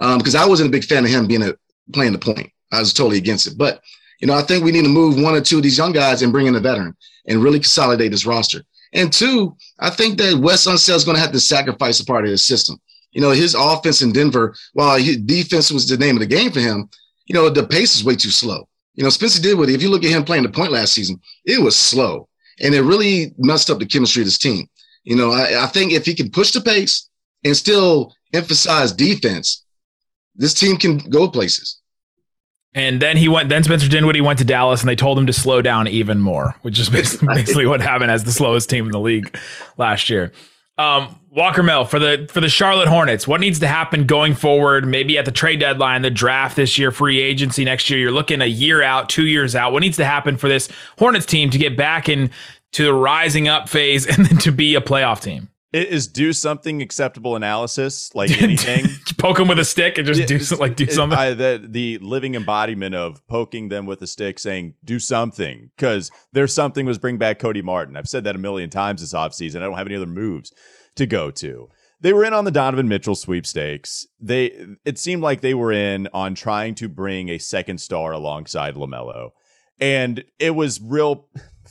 [0.00, 1.54] Um, because I wasn't a big fan of him being a
[1.92, 2.50] playing the point.
[2.72, 3.56] I was totally against it.
[3.56, 3.80] But
[4.20, 6.22] you know, I think we need to move one or two of these young guys
[6.22, 6.96] and bring in a veteran
[7.26, 8.62] and really consolidate this roster.
[8.92, 12.24] And two, I think that Wes Unseld is going to have to sacrifice a part
[12.24, 12.80] of his system.
[13.12, 16.50] You know, his offense in Denver, while his defense was the name of the game
[16.50, 16.88] for him,
[17.26, 18.68] you know, the pace is way too slow.
[18.96, 21.62] You know, Spencer Dinwiddie, if you look at him playing the point last season, it
[21.62, 22.28] was slow.
[22.60, 24.66] And it really messed up the chemistry of this team.
[25.04, 27.08] You know, I, I think if he can push the pace
[27.44, 29.64] and still emphasize defense,
[30.34, 31.78] this team can go places.
[32.74, 33.48] And then he went.
[33.48, 36.54] Then Spencer Dinwiddie went to Dallas, and they told him to slow down even more,
[36.60, 39.34] which is basically, basically what happened as the slowest team in the league
[39.78, 40.32] last year.
[40.78, 43.26] Um, Walker Mill for the for the Charlotte Hornets.
[43.28, 44.86] What needs to happen going forward?
[44.86, 47.98] Maybe at the trade deadline, the draft this year, free agency next year.
[47.98, 49.72] You're looking a year out, two years out.
[49.72, 52.30] What needs to happen for this Hornets team to get back into
[52.72, 55.48] the rising up phase and then to be a playoff team?
[55.72, 58.86] Is do something acceptable analysis like anything?
[59.18, 61.18] Poke them with a stick and just Yeah, do it's- some, like do it- something.
[61.18, 66.10] I, the the living embodiment of poking them with a stick, saying do something because
[66.32, 67.96] their something was bring back Cody Martin.
[67.96, 69.56] I've said that a million times this offseason.
[69.56, 70.52] I don't have any other moves
[70.94, 71.68] to go to.
[72.00, 74.06] They were in on the Donovan Mitchell sweepstakes.
[74.20, 74.52] They
[74.84, 79.30] it seemed like they were in on trying to bring a second star alongside LaMelo,
[79.80, 81.26] and it was real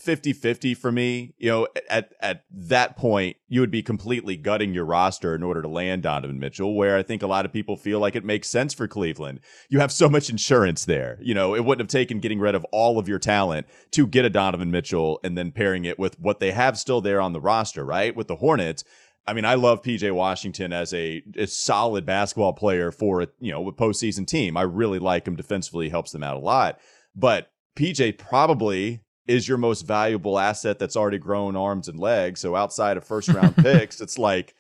[0.06, 1.34] 50-50 for me.
[1.38, 5.62] You know, at at that point, you would be completely gutting your roster in order
[5.62, 8.50] to land Donovan Mitchell, where I think a lot of people feel like it makes
[8.50, 9.40] sense for Cleveland.
[9.70, 11.18] You have so much insurance there.
[11.22, 14.26] You know, it wouldn't have taken getting rid of all of your talent to get
[14.26, 17.42] a Donovan Mitchell and then pairing it with what they have still there on the
[17.42, 18.16] roster, right?
[18.16, 18.84] With the Hornets.
[19.28, 23.52] I mean, I love PJ Washington as a, a solid basketball player for a you
[23.52, 24.56] know a postseason team.
[24.56, 26.80] I really like him defensively, helps them out a lot.
[27.16, 32.42] But PJ probably is your most valuable asset that's already grown arms and legs.
[32.42, 34.56] So outside of first round picks, it's like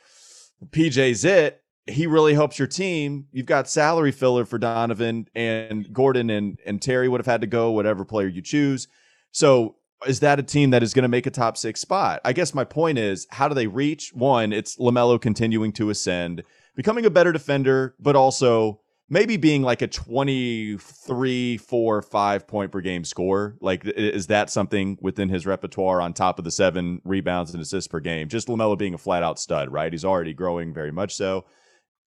[0.70, 1.62] PJ's it.
[1.88, 3.28] He really helps your team.
[3.32, 7.48] You've got salary filler for Donovan and Gordon and and Terry would have had to
[7.48, 8.88] go whatever player you choose.
[9.32, 9.76] So
[10.08, 12.22] is that a team that is going to make a top six spot?
[12.26, 14.12] I guess my point is, how do they reach?
[14.14, 16.44] One, it's LaMelo continuing to ascend,
[16.76, 22.82] becoming a better defender, but also maybe being like a 23, 4, 5 point per
[22.82, 27.54] game score Like, is that something within his repertoire on top of the seven rebounds
[27.54, 28.30] and assists per game?
[28.30, 29.92] Just LaMelo being a flat out stud, right?
[29.92, 31.46] He's already growing very much so,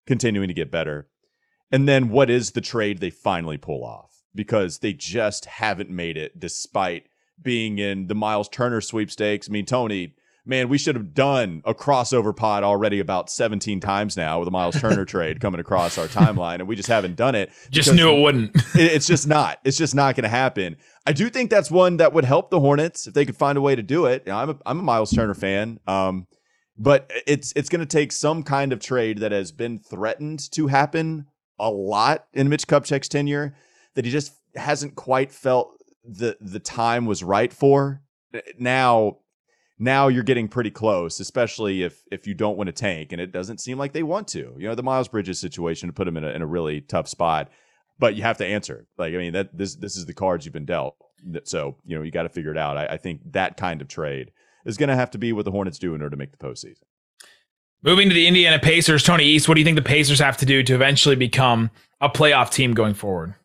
[0.06, 1.08] continuing to get better.
[1.70, 4.22] And then what is the trade they finally pull off?
[4.34, 7.04] Because they just haven't made it despite
[7.40, 9.48] being in the Miles Turner sweepstakes.
[9.48, 10.14] I mean, Tony,
[10.48, 14.50] man, we should have done a crossover pod already about 17 times now with a
[14.50, 17.50] Miles Turner trade coming across our timeline, and we just haven't done it.
[17.70, 18.56] just knew it wouldn't.
[18.74, 19.58] it- it's just not.
[19.64, 20.76] It's just not going to happen.
[21.06, 23.60] I do think that's one that would help the Hornets if they could find a
[23.60, 24.24] way to do it.
[24.26, 26.26] You know, I'm a, I'm a Miles Turner fan, um,
[26.76, 30.66] but it's it's going to take some kind of trade that has been threatened to
[30.68, 31.26] happen
[31.58, 33.54] a lot in Mitch Kupchak's tenure
[33.94, 35.72] that he just hasn't quite felt
[36.04, 38.02] the the time was right for.
[38.58, 39.18] Now
[39.78, 43.32] now you're getting pretty close, especially if if you don't want to tank, and it
[43.32, 44.54] doesn't seem like they want to.
[44.58, 47.50] You know, the Miles Bridges situation put him in a in a really tough spot,
[47.98, 48.86] but you have to answer.
[48.96, 50.96] Like, I mean, that this this is the cards you've been dealt.
[51.44, 52.76] So you know, you got to figure it out.
[52.76, 54.32] I, I think that kind of trade
[54.64, 56.38] is going to have to be what the Hornets do in order to make the
[56.38, 56.82] postseason.
[57.82, 60.46] Moving to the Indiana Pacers, Tony East, what do you think the Pacers have to
[60.46, 63.36] do to eventually become a playoff team going forward?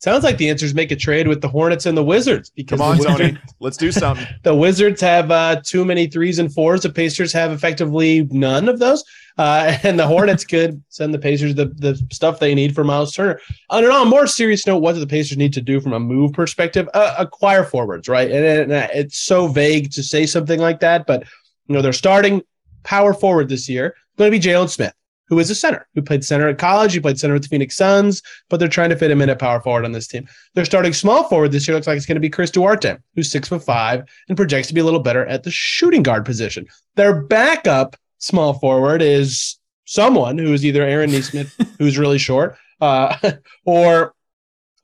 [0.00, 2.78] Sounds like the answer is make a trade with the Hornets and the Wizards because
[2.78, 4.26] Come on, the, Tony, let's do something.
[4.44, 6.82] the Wizards have uh, too many threes and fours.
[6.82, 9.02] The Pacers have effectively none of those,
[9.38, 13.12] uh, and the Hornets could send the Pacers the, the stuff they need for Miles
[13.12, 13.40] Turner.
[13.70, 15.92] On an on a more serious note, what do the Pacers need to do from
[15.92, 16.88] a move perspective?
[16.94, 18.30] Uh, acquire forwards, right?
[18.30, 21.24] And, and it's so vague to say something like that, but
[21.66, 22.42] you know they're starting
[22.84, 23.96] power forward this year.
[24.16, 24.94] Going to be Jalen Smith,
[25.28, 26.92] who is a center, who played center at college.
[26.92, 29.38] He played center with the Phoenix Suns, but they're trying to fit him in at
[29.38, 30.26] power forward on this team.
[30.54, 31.74] They're starting small forward this year.
[31.74, 34.74] Looks like it's going to be Chris Duarte, who's six foot five and projects to
[34.74, 36.66] be a little better at the shooting guard position.
[36.96, 43.16] Their backup small forward is someone who is either Aaron Nesmith, who's really short, uh,
[43.64, 44.14] or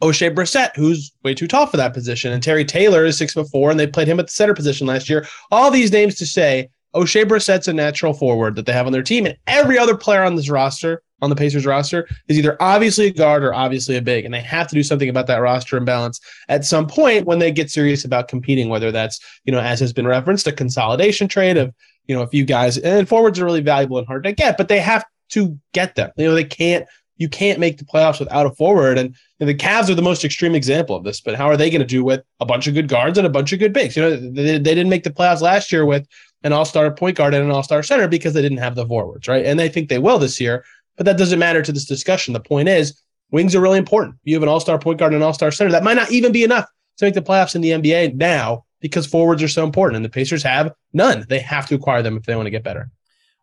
[0.03, 3.49] Oshae Brissett, who's way too tall for that position, and Terry Taylor is six foot
[3.51, 5.27] four, and they played him at the center position last year.
[5.51, 9.03] All these names to say Oshae Brissett's a natural forward that they have on their
[9.03, 13.07] team, and every other player on this roster, on the Pacers roster, is either obviously
[13.07, 15.77] a guard or obviously a big, and they have to do something about that roster
[15.77, 18.69] imbalance at some point when they get serious about competing.
[18.69, 21.75] Whether that's you know, as has been referenced, a consolidation trade of
[22.07, 24.69] you know a few guys, and forwards are really valuable and hard to get, but
[24.69, 26.11] they have to get them.
[26.17, 26.87] You know, they can't.
[27.17, 30.25] You can't make the playoffs without a forward, and, and the Cavs are the most
[30.25, 31.21] extreme example of this.
[31.21, 33.31] But how are they going to do with a bunch of good guards and a
[33.31, 33.97] bunch of good bigs?
[33.97, 36.09] You know, they, they didn't make the playoffs last year with
[36.45, 39.45] an all-star point guard and an all-star center because they didn't have the forwards, right?
[39.45, 40.65] And they think they will this year,
[40.97, 42.35] but that doesn't matter to this discussion.
[42.35, 44.17] The point is, wings are really important.
[44.23, 45.73] You have an all-star point guard and an all-star center.
[45.73, 46.67] That might not even be enough
[46.99, 50.11] to make the playoffs in the NBA now because forwards are so important, and the
[50.11, 51.25] Pacers have none.
[51.29, 52.91] They have to acquire them if they want to get better.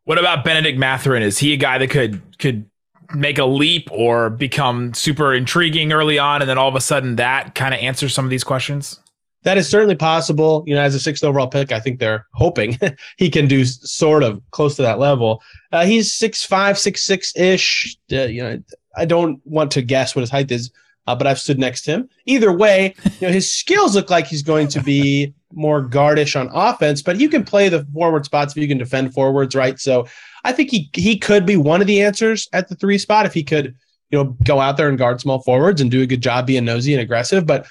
[0.03, 1.23] What about Bennedict Mathurin?
[1.23, 2.69] Is he a guy that could could
[3.13, 7.17] make a leap or become super intriguing early on, and then all of a sudden
[7.17, 9.00] that kind of answers some of these questions?
[9.43, 10.63] That is certainly possible.
[10.67, 12.77] You know, as a sixth overall pick, I think they're hoping
[13.17, 15.41] he can do sort of close to that level.
[15.71, 17.97] Uh, he's six five, six six ish.
[18.11, 18.61] Uh, you know,
[18.95, 20.71] I don't want to guess what his height is,
[21.07, 22.09] uh, but I've stood next to him.
[22.25, 26.49] Either way, you know, his skills look like he's going to be more guardish on
[26.53, 29.79] offense, but you can play the forward spots if you can defend forwards, right?
[29.79, 30.07] So
[30.43, 33.33] I think he he could be one of the answers at the three spot if
[33.33, 33.75] he could,
[34.09, 36.65] you know, go out there and guard small forwards and do a good job being
[36.65, 37.45] nosy and aggressive.
[37.45, 37.65] But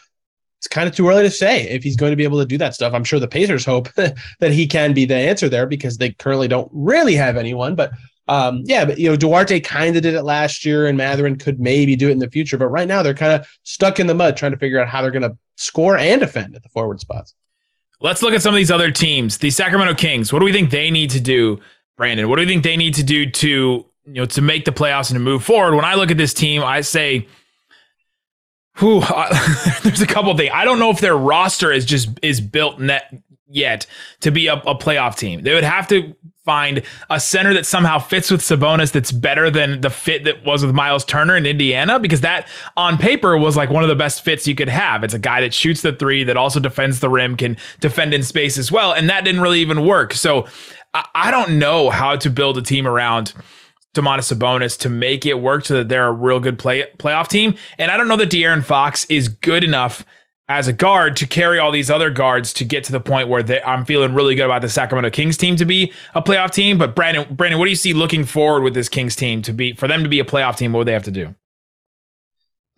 [0.61, 2.59] it's kind of too early to say if he's going to be able to do
[2.59, 2.93] that stuff.
[2.93, 6.49] I'm sure the Pacers hope that he can be the answer there because they currently
[6.49, 7.75] don't really have anyone.
[7.75, 7.93] But
[8.29, 11.61] um, yeah, but you know, Duarte kind of did it last year, and Mathurin could
[11.61, 12.59] maybe do it in the future.
[12.59, 15.01] But right now, they're kind of stuck in the mud trying to figure out how
[15.01, 17.35] they're going to score and defend at the forward spots.
[18.03, 19.39] Let's look at some of these other teams.
[19.39, 20.31] The Sacramento Kings.
[20.31, 21.59] What do we think they need to do,
[21.97, 22.29] Brandon?
[22.29, 25.11] What do we think they need to do to you know to make the playoffs
[25.11, 25.75] and to move forward?
[25.75, 27.27] When I look at this team, I say
[28.79, 29.01] Whew,
[29.83, 30.51] there's a couple things.
[30.55, 33.13] I don't know if their roster is just is built net
[33.51, 33.87] yet
[34.21, 35.43] to be a, a, playoff team.
[35.43, 39.83] They would have to find a center that somehow fits with Sabonis that's better than
[39.83, 43.69] the fit that was with Miles Turner in Indiana because that on paper was like
[43.69, 45.05] one of the best fits you could have.
[45.05, 48.23] It's a guy that shoots the three that also defends the rim, can defend in
[48.23, 50.15] space as well, and that didn't really even work.
[50.15, 50.47] So
[50.95, 53.35] I, I don't know how to build a team around
[53.95, 57.55] Domantas Sabonis to make it work so that they're a real good play playoff team.
[57.79, 60.05] And I don't know that De'Aaron Fox is good enough
[60.49, 63.43] as a guard to carry all these other guards to get to the point where
[63.43, 66.77] they, I'm feeling really good about the Sacramento Kings team to be a playoff team.
[66.77, 69.75] But Brandon, Brandon, what do you see looking forward with this Kings team to be
[69.75, 70.73] for them to be a playoff team?
[70.73, 71.35] What would they have to do?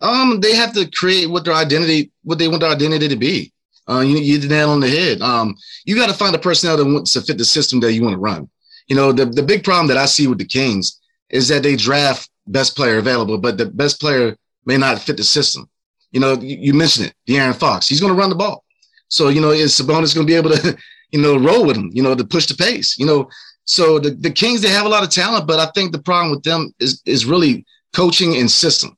[0.01, 3.51] Um, they have to create what their identity, what they want their identity to be.
[3.89, 5.21] Uh, you you the nail on the head.
[5.21, 8.03] Um, you got to find a personnel that wants to fit the system that you
[8.03, 8.49] want to run.
[8.87, 11.75] You know, the the big problem that I see with the Kings is that they
[11.75, 15.69] draft best player available, but the best player may not fit the system.
[16.11, 17.87] You know, you, you mentioned it, De'Aaron Fox.
[17.87, 18.63] He's going to run the ball.
[19.07, 20.77] So, you know, is Sabonis going to be able to,
[21.11, 23.29] you know, roll with him, you know, to push the pace, you know?
[23.65, 26.31] So the, the Kings, they have a lot of talent, but I think the problem
[26.31, 28.97] with them is, is really coaching and system.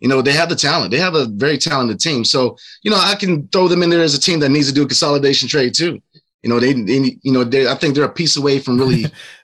[0.00, 0.90] You know, they have the talent.
[0.90, 2.24] They have a very talented team.
[2.24, 4.74] So, you know, I can throw them in there as a team that needs to
[4.74, 6.02] do a consolidation trade too.
[6.42, 9.06] You know, they, they you know, they, I think they're a piece away from really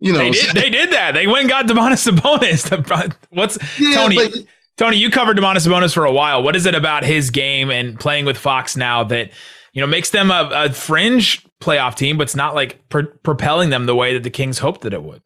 [0.00, 1.12] You know, they did, they did that.
[1.12, 3.14] They went and got Domantas Sabonis.
[3.30, 4.16] What's yeah, Tony?
[4.16, 4.32] But,
[4.78, 6.42] Tony, you covered Domantas Sabonis for a while.
[6.42, 9.30] What is it about his game and playing with Fox now that
[9.74, 13.84] you know makes them a, a fringe playoff team, but it's not like propelling them
[13.84, 15.22] the way that the Kings hoped that it would?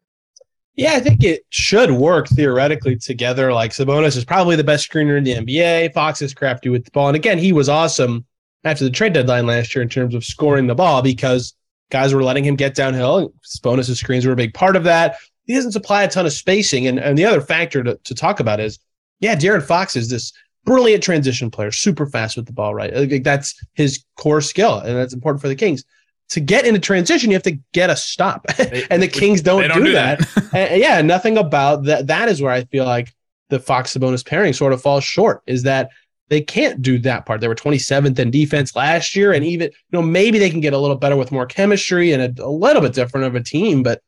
[0.75, 3.53] Yeah, I think it should work theoretically together.
[3.53, 5.93] Like Sabonis is probably the best screener in the NBA.
[5.93, 8.25] Fox is crafty with the ball, and again, he was awesome
[8.65, 11.53] after the trade deadline last year in terms of scoring the ball because
[11.89, 13.33] guys were letting him get downhill.
[13.61, 15.17] Bonus screens were a big part of that.
[15.45, 16.87] He doesn't supply a ton of spacing.
[16.87, 18.79] And, and the other factor to, to talk about is,
[19.19, 20.33] yeah, De'Aaron Fox is this
[20.65, 22.93] brilliant transition player, super fast with the ball, right?
[22.93, 25.83] Like, that's his core skill, and that's important for the Kings.
[26.29, 28.45] To get into transition, you have to get a stop,
[28.89, 30.19] and the Kings don't, don't do, do, that.
[30.19, 30.53] that.
[30.71, 32.07] and, yeah, nothing about that.
[32.07, 33.13] That is where I feel like
[33.49, 35.43] the Fox Sabonis pairing sort of falls short.
[35.45, 35.91] Is that
[36.29, 37.41] they can't do that part.
[37.41, 40.73] They were 27th in defense last year, and even you know maybe they can get
[40.73, 43.83] a little better with more chemistry and a, a, little bit different of a team,
[43.83, 44.01] but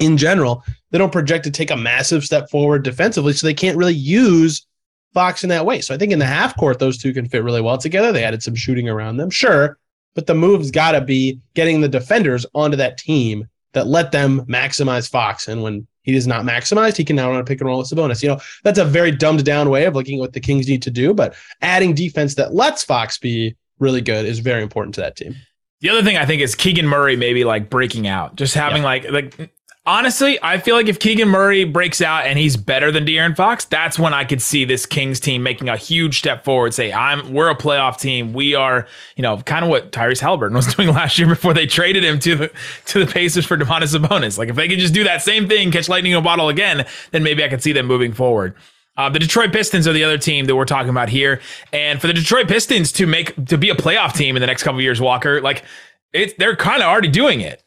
[0.00, 3.76] in general, they don't project to take a massive step forward defensively, so they can't
[3.76, 4.66] really use
[5.12, 5.82] Fox in that way.
[5.82, 8.12] So I think in the half court, those two can fit really well together.
[8.12, 9.78] They added some shooting around them, sure,
[10.14, 14.46] but the move's got to be getting the defenders onto that team that let them
[14.46, 15.48] maximize Fox.
[15.48, 17.88] And when he is not maximized, he can now run a pick and roll with
[17.88, 18.22] Sabonis.
[18.22, 20.82] You know, that's a very dumbed down way of looking at what the Kings need
[20.82, 25.00] to do, but adding defense that lets Fox be really good is very important to
[25.00, 25.34] that team.
[25.80, 28.88] The other thing I think is Keegan Murray maybe like breaking out, just having yeah.
[28.88, 29.50] like like
[29.84, 33.64] Honestly, I feel like if Keegan Murray breaks out and he's better than De'Aaron Fox,
[33.64, 36.72] that's when I could see this Kings team making a huge step forward.
[36.72, 38.32] Say, I'm we're a playoff team.
[38.32, 41.66] We are, you know, kind of what Tyrese Haliburton was doing last year before they
[41.66, 42.52] traded him to the
[42.86, 44.38] to the Pacers for Domantas Sabonis.
[44.38, 46.86] Like if they could just do that same thing, catch lightning in a bottle again,
[47.10, 48.54] then maybe I could see them moving forward.
[48.96, 51.40] Uh, the Detroit Pistons are the other team that we're talking about here,
[51.72, 54.62] and for the Detroit Pistons to make to be a playoff team in the next
[54.62, 55.64] couple years, Walker, like
[56.12, 57.64] it's they're kind of already doing it.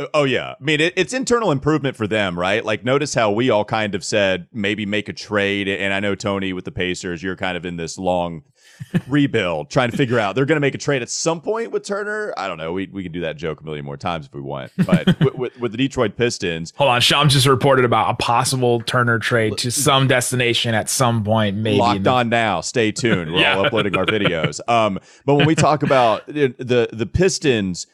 [0.00, 2.64] Uh, oh yeah, I mean it, it's internal improvement for them, right?
[2.64, 6.14] Like notice how we all kind of said maybe make a trade, and I know
[6.14, 8.42] Tony with the Pacers, you're kind of in this long
[9.08, 11.84] rebuild, trying to figure out they're going to make a trade at some point with
[11.84, 12.32] Turner.
[12.38, 12.72] I don't know.
[12.72, 15.34] We we can do that joke a million more times if we want, but with,
[15.34, 19.58] with, with, the Detroit Pistons, hold on, Shams just reported about a possible Turner trade
[19.58, 21.56] to some destination at some point.
[21.58, 22.62] Maybe locked on now.
[22.62, 23.32] Stay tuned.
[23.32, 23.56] We're yeah.
[23.56, 24.66] all uploading our videos.
[24.66, 27.86] Um, but when we talk about the the Pistons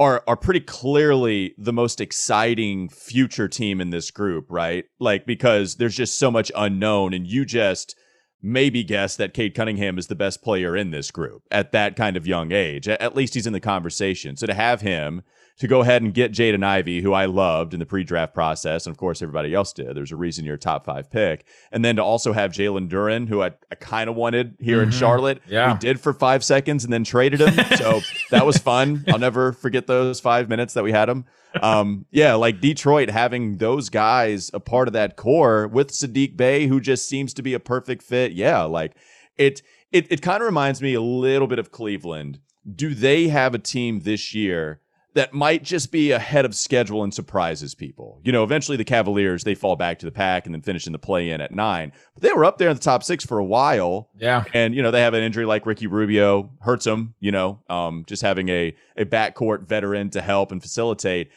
[0.00, 4.86] are are pretty clearly the most exciting future team in this group, right?
[4.98, 7.94] Like because there's just so much unknown, and you just
[8.42, 12.16] maybe guess that Cade Cunningham is the best player in this group at that kind
[12.16, 12.88] of young age.
[12.88, 14.36] At least he's in the conversation.
[14.36, 15.22] So to have him
[15.60, 18.94] to go ahead and get Jaden Ivey, who I loved in the pre-draft process, and
[18.94, 19.94] of course everybody else did.
[19.94, 23.28] There's a reason you're a top five pick, and then to also have Jalen Duren,
[23.28, 24.84] who I, I kind of wanted here mm-hmm.
[24.84, 25.42] in Charlotte.
[25.46, 28.00] Yeah, we did for five seconds and then traded him, so
[28.30, 29.04] that was fun.
[29.08, 31.26] I'll never forget those five minutes that we had him.
[31.60, 36.68] Um, yeah, like Detroit having those guys a part of that core with Saddiq Bey,
[36.68, 38.32] who just seems to be a perfect fit.
[38.32, 38.96] Yeah, like
[39.36, 39.62] it.
[39.92, 42.38] It, it kind of reminds me a little bit of Cleveland.
[42.76, 44.80] Do they have a team this year
[45.14, 48.20] that might just be ahead of schedule and surprises people.
[48.22, 50.92] You know, eventually the Cavaliers they fall back to the pack and then finish in
[50.92, 51.92] the play in at nine.
[52.14, 54.10] But they were up there in the top six for a while.
[54.16, 54.44] Yeah.
[54.54, 58.04] And you know, they have an injury like Ricky Rubio hurts them, you know, um,
[58.06, 61.30] just having a a backcourt veteran to help and facilitate.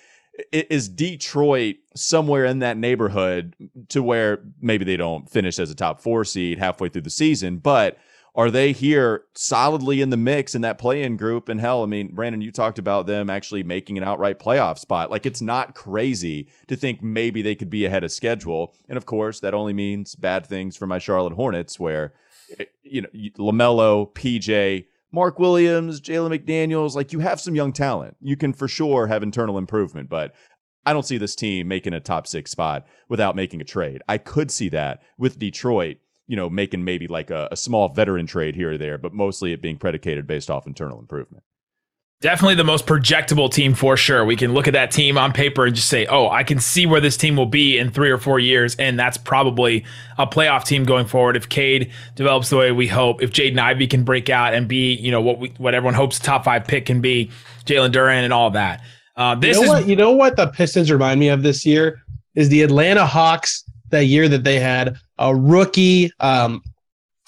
[0.51, 3.55] Is Detroit somewhere in that neighborhood
[3.89, 7.57] to where maybe they don't finish as a top four seed halfway through the season,
[7.57, 7.97] but
[8.35, 11.49] are they here solidly in the mix in that play-in group?
[11.49, 15.11] And hell, I mean, Brandon, you talked about them actually making an outright playoff spot.
[15.11, 18.73] Like it's not crazy to think maybe they could be ahead of schedule.
[18.89, 22.13] And of course, that only means bad things for my Charlotte Hornets, where
[22.59, 28.17] eh, you know LaMelo, PJ, Mark Williams, Jalen McDaniels, like you have some young talent.
[28.19, 30.33] You can for sure have internal improvement, but
[30.87, 34.01] I don't see this team making a top six spot without making a trade.
[34.07, 38.25] I could see that with Detroit you know, making maybe like a, a small veteran
[38.25, 41.43] trade here or there, but mostly it being predicated based off internal improvement.
[42.21, 44.23] Definitely the most projectable team for sure.
[44.23, 46.85] We can look at that team on paper and just say, oh, I can see
[46.85, 48.77] where this team will be in three or four years.
[48.77, 49.83] And that's probably
[50.17, 51.35] a playoff team going forward.
[51.35, 54.93] If Cade develops the way we hope, if Jaden Ivey can break out and be,
[54.93, 57.29] you know, what we, what everyone hopes the top five pick can be,
[57.65, 58.81] Jalen Duren and all that.
[59.17, 61.65] Uh, this you know is what, you know what the Pistons remind me of this
[61.65, 61.99] year
[62.35, 66.61] is the Atlanta Hawks that year that they had a rookie, um,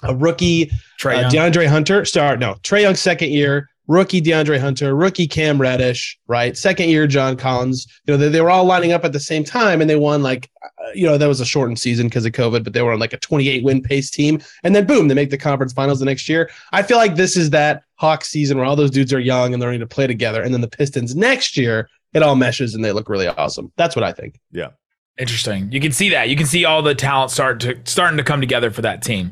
[0.03, 2.39] a rookie Trae uh, DeAndre Hunter start.
[2.39, 6.57] No, Trae Young second year, rookie DeAndre Hunter, rookie Cam Reddish, right?
[6.57, 7.87] Second year John Collins.
[8.05, 10.23] You know, they, they were all lining up at the same time, and they won
[10.23, 12.93] like, uh, you know, that was a shortened season because of COVID, but they were
[12.93, 15.99] on like a 28 win pace team, and then boom, they make the conference finals
[15.99, 16.49] the next year.
[16.71, 19.61] I feel like this is that Hawks season where all those dudes are young and
[19.61, 22.83] they're ready to play together, and then the Pistons next year it all meshes and
[22.83, 23.71] they look really awesome.
[23.75, 24.39] That's what I think.
[24.51, 24.69] Yeah.
[25.17, 25.71] Interesting.
[25.71, 26.29] You can see that.
[26.29, 29.31] You can see all the talent start to starting to come together for that team.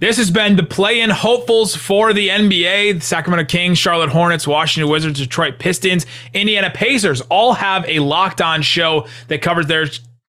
[0.00, 2.94] This has been the play-in hopefuls for the NBA.
[2.94, 8.40] The Sacramento Kings, Charlotte Hornets, Washington Wizards, Detroit Pistons, Indiana Pacers all have a locked
[8.40, 9.86] on show that covers their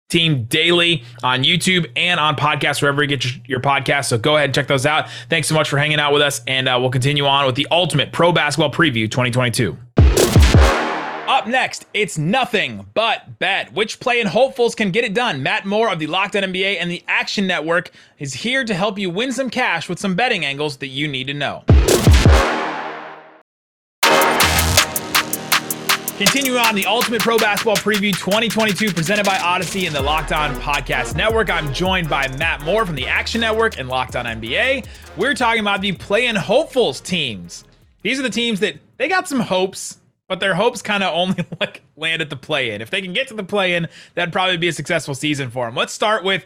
[0.10, 4.06] team daily on YouTube and on podcasts, wherever you get your, your podcasts.
[4.06, 5.10] So go ahead and check those out.
[5.30, 7.68] Thanks so much for hanging out with us, and uh, we'll continue on with the
[7.72, 9.78] ultimate pro basketball preview 2022.
[11.32, 13.72] Up next, it's nothing but bet.
[13.72, 15.42] Which play in hopefuls can get it done?
[15.42, 19.00] Matt Moore of the Locked On NBA and the Action Network is here to help
[19.00, 21.64] you win some cash with some betting angles that you need to know.
[26.18, 30.54] Continue on the Ultimate Pro Basketball Preview 2022 presented by Audacy and the Locked On
[30.56, 31.50] Podcast Network.
[31.50, 34.86] I'm joined by Matt Moore from the Action Network and Locked On NBA.
[35.16, 37.64] We're talking about the play in hopefuls teams.
[38.02, 40.01] These are the teams that they got some hopes
[40.32, 42.82] but their hopes kind of only like land at the play in.
[42.82, 45.66] If they can get to the play in, that'd probably be a successful season for
[45.66, 45.76] them.
[45.76, 46.46] Let's start with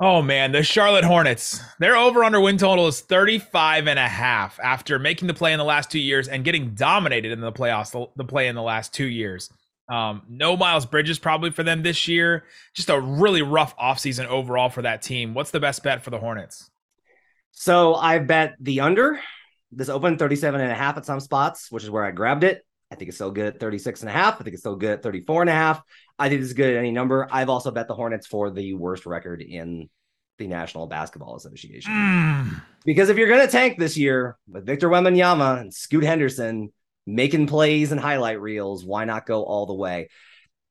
[0.00, 1.60] Oh man, the Charlotte Hornets.
[1.78, 5.58] Their over under win total is 35 and a half after making the play in
[5.58, 8.92] the last 2 years and getting dominated in the playoffs the, play in the last
[8.94, 9.48] 2 years.
[9.88, 12.46] Um, no Miles Bridges probably for them this year.
[12.74, 15.34] Just a really rough offseason overall for that team.
[15.34, 16.68] What's the best bet for the Hornets?
[17.52, 19.20] So I bet the under.
[19.70, 22.64] This opened 37 and a half at some spots, which is where I grabbed it.
[22.90, 24.40] I think it's still good at 36 and a half.
[24.40, 25.82] I think it's still good at 34 and a half.
[26.18, 27.28] I think it's good at any number.
[27.30, 29.88] I've also bet the Hornets for the worst record in
[30.38, 31.92] the National Basketball Association.
[31.92, 32.62] Mm.
[32.84, 36.72] Because if you're going to tank this year with Victor Wembanyama and Scoot Henderson
[37.06, 40.08] making plays and highlight reels, why not go all the way?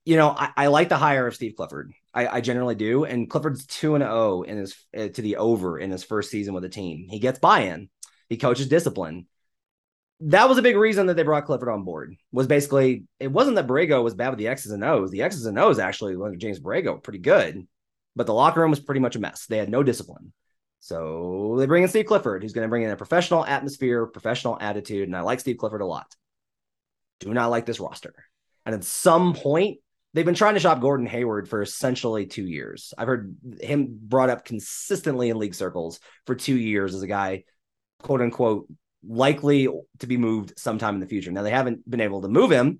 [0.05, 1.91] You know, I, I like the hire of Steve Clifford.
[2.13, 3.03] I, I generally do.
[3.03, 6.53] And Clifford's 2 and 0 in his uh, to the over in his first season
[6.53, 7.07] with the team.
[7.09, 7.89] He gets buy-in.
[8.30, 9.28] He coaches discipline
[10.20, 12.15] that was a big reason that they brought Clifford on board.
[12.32, 15.11] Was basically it wasn't that Borrego was bad with the X's and O's.
[15.11, 17.68] The X's and O's actually under James were pretty good,
[18.15, 19.45] but the locker room was pretty much a mess.
[19.45, 20.34] They had no discipline.
[20.80, 24.57] So they bring in Steve Clifford, who's going to bring in a professional atmosphere, professional
[24.59, 26.15] attitude, and I like Steve Clifford a lot.
[27.20, 28.13] Do not like this roster.
[28.65, 29.80] And at some point,
[30.13, 32.93] they've been trying to shop Gordon Hayward for essentially two years.
[32.97, 37.43] I've heard him brought up consistently in league circles for two years as a guy,
[38.01, 38.68] quote unquote,
[39.08, 39.68] likely
[39.99, 41.32] to be moved sometime in the future.
[41.32, 42.80] Now they haven't been able to move him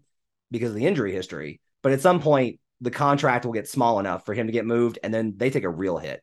[0.52, 4.26] because of the injury history, but at some point the contract will get small enough
[4.26, 6.22] for him to get moved, and then they take a real hit.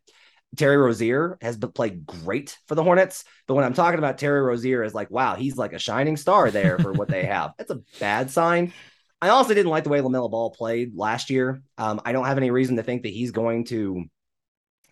[0.56, 4.84] Terry Rozier has played great for the Hornets, but when I'm talking about Terry Rozier
[4.84, 7.52] is like, wow, he's like a shining star there for what they have.
[7.58, 8.72] That's a bad sign.
[9.20, 11.62] I also didn't like the way LaMelo Ball played last year.
[11.78, 14.04] Um, I don't have any reason to think that he's going to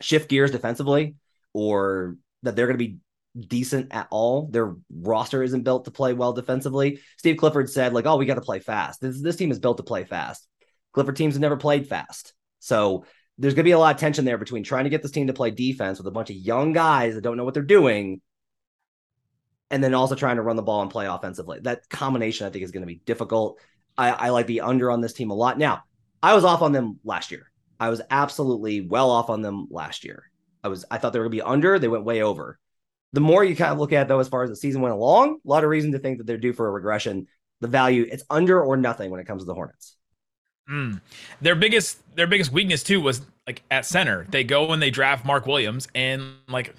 [0.00, 1.16] shift gears defensively
[1.52, 2.98] or that they're going to be
[3.38, 4.48] decent at all.
[4.48, 7.00] Their roster isn't built to play well defensively.
[7.18, 9.00] Steve Clifford said, like, oh, we got to play fast.
[9.00, 10.46] This, this team is built to play fast.
[10.92, 12.34] Clifford teams have never played fast.
[12.58, 13.04] So
[13.38, 15.28] there's going to be a lot of tension there between trying to get this team
[15.28, 18.20] to play defense with a bunch of young guys that don't know what they're doing
[19.70, 21.58] and then also trying to run the ball and play offensively.
[21.62, 23.58] That combination, I think, is going to be difficult.
[23.96, 25.58] I, I like the under on this team a lot.
[25.58, 25.82] Now,
[26.22, 27.50] I was off on them last year.
[27.80, 30.30] I was absolutely well off on them last year.
[30.62, 31.78] I was I thought they were going to be under.
[31.78, 32.58] They went way over
[33.12, 34.94] the more you kind of look at it, though, as far as the season went
[34.94, 37.26] along, a lot of reason to think that they're due for a regression.
[37.60, 39.96] The value it's under or nothing when it comes to the Hornets.
[40.70, 41.00] Mm.
[41.40, 44.26] Their biggest their biggest weakness too was like at center.
[44.30, 46.74] They go and they draft Mark Williams, and like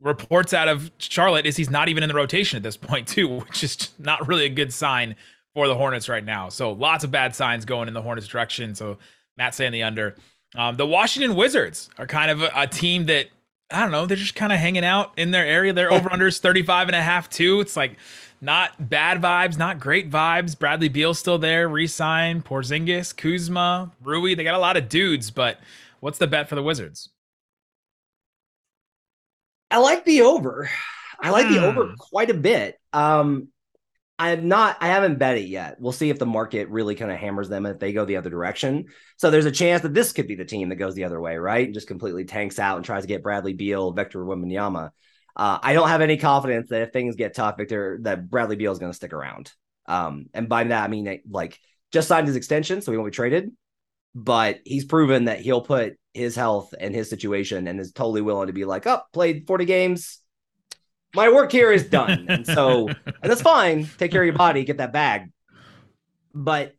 [0.00, 3.38] reports out of Charlotte is he's not even in the rotation at this point too,
[3.40, 5.16] which is not really a good sign
[5.54, 6.48] for the Hornets right now.
[6.48, 8.74] So lots of bad signs going in the Hornets direction.
[8.74, 8.98] So
[9.36, 10.16] Matt saying the under.
[10.54, 13.28] Um, the Washington Wizards are kind of a, a team that
[13.70, 15.72] I don't know, they're just kind of hanging out in their area.
[15.72, 17.60] Their over unders 35 and a half too.
[17.60, 17.96] It's like
[18.40, 20.58] not bad vibes, not great vibes.
[20.58, 24.34] Bradley Beal still there, resign, Porzingis, Kuzma, Rui.
[24.34, 25.60] They got a lot of dudes, but
[26.00, 27.10] what's the bet for the Wizards?
[29.70, 30.70] I like the over.
[31.20, 31.94] I like the over Hmm.
[31.98, 32.78] quite a bit.
[32.92, 33.48] Um,
[34.18, 35.76] I'm not, I haven't bet it yet.
[35.78, 38.30] We'll see if the market really kind of hammers them if they go the other
[38.30, 38.86] direction.
[39.16, 41.36] So there's a chance that this could be the team that goes the other way,
[41.36, 41.66] right?
[41.66, 44.90] And just completely tanks out and tries to get Bradley Beal, Victor Wembanyama.
[45.36, 48.72] Uh, I don't have any confidence that if things get tough, Victor, that Bradley Beal
[48.72, 49.52] is going to stick around.
[49.86, 51.60] Um, and by that, I mean, like,
[51.92, 53.52] just signed his extension, so he won't be traded.
[54.16, 58.48] But he's proven that he'll put his health and his situation and is totally willing
[58.48, 60.18] to be like, oh, played 40 games.
[61.14, 62.26] My work here is done.
[62.28, 63.88] and so, and that's fine.
[63.98, 65.30] Take care of your body, get that bag.
[66.34, 66.74] But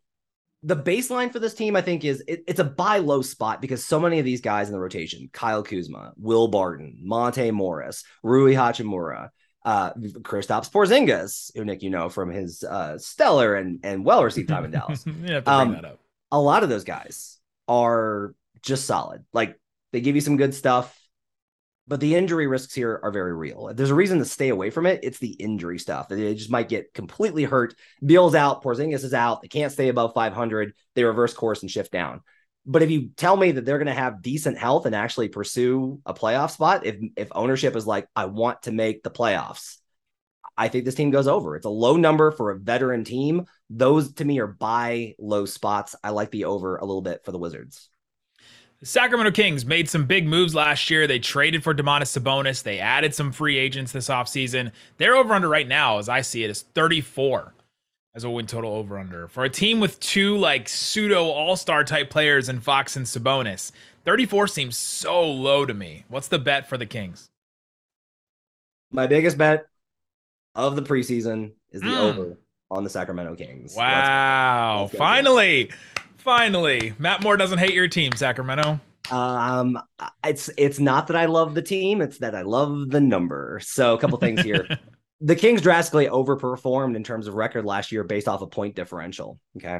[0.62, 3.84] the baseline for this team, I think, is it, it's a buy low spot because
[3.84, 8.54] so many of these guys in the rotation Kyle Kuzma, Will Barton, Monte Morris, Rui
[8.54, 9.30] Hachimura,
[9.66, 14.50] uh, Kristaps Porzingis, who Nick, you know from his uh, stellar and, and well received
[14.50, 15.06] time in Dallas.
[15.06, 16.00] you have bring Um, that up.
[16.32, 19.26] A lot of those guys are just solid.
[19.34, 19.58] Like
[19.92, 20.96] they give you some good stuff,
[21.90, 23.72] but the injury risks here are very real.
[23.74, 26.08] There's a reason to stay away from it, it's the injury stuff.
[26.08, 27.74] They just might get completely hurt.
[28.06, 29.42] Beal's out, Porzingis is out.
[29.42, 30.74] They can't stay above 500.
[30.94, 32.22] They reverse course and shift down.
[32.66, 36.00] But if you tell me that they're going to have decent health and actually pursue
[36.06, 39.78] a playoff spot, if if ownership is like, I want to make the playoffs,
[40.56, 41.56] I think this team goes over.
[41.56, 43.46] It's a low number for a veteran team.
[43.72, 45.96] Those to me are buy low spots.
[46.04, 47.90] I like the over a little bit for the Wizards.
[48.80, 51.06] The Sacramento Kings made some big moves last year.
[51.06, 52.64] They traded for Domantas Sabonis.
[52.64, 54.72] They added some free agents this offseason.
[54.98, 57.54] Their over under right now, as I see it, is 34
[58.16, 59.28] as a win total over under.
[59.28, 63.74] For a team with two like pseudo all star type players in Fox and Sabonis,
[64.06, 66.06] 34 seems so low to me.
[66.08, 67.30] What's the bet for the Kings?
[68.92, 69.68] My biggest bet
[70.56, 71.98] of the preseason is the Mm.
[71.98, 72.38] over
[72.72, 73.76] on the Sacramento Kings.
[73.76, 74.80] Let's- Wow.
[74.84, 74.98] let's go.
[74.98, 75.72] Finally.
[76.30, 76.94] Finally.
[77.00, 78.80] Matt Moore doesn't hate your team, Sacramento.
[79.10, 79.82] Um,
[80.24, 83.60] it's it's not that I love the team; it's that I love the number.
[83.64, 84.68] So, a couple things here.
[85.22, 89.40] the Kings drastically overperformed in terms of record last year based off a point differential.
[89.58, 89.80] Okay,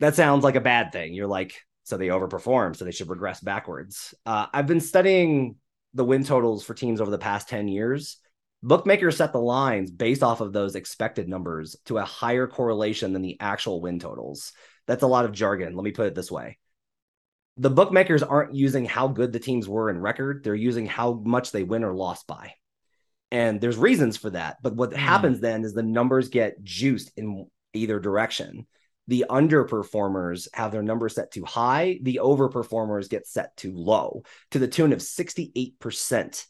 [0.00, 1.14] that sounds like a bad thing.
[1.14, 4.16] You're like, so they overperformed, so they should regress backwards.
[4.26, 5.54] Uh, I've been studying
[5.94, 8.16] the win totals for teams over the past ten years
[8.62, 13.22] Bookmakers set the lines based off of those expected numbers to a higher correlation than
[13.22, 14.52] the actual win totals.
[14.86, 15.74] That's a lot of jargon.
[15.74, 16.58] Let me put it this way.
[17.58, 21.52] The bookmakers aren't using how good the teams were in record, they're using how much
[21.52, 22.52] they win or lost by.
[23.30, 24.58] And there's reasons for that.
[24.62, 24.96] But what mm.
[24.96, 28.66] happens then is the numbers get juiced in either direction.
[29.08, 34.58] The underperformers have their numbers set too high, the overperformers get set too low to
[34.58, 36.46] the tune of 68%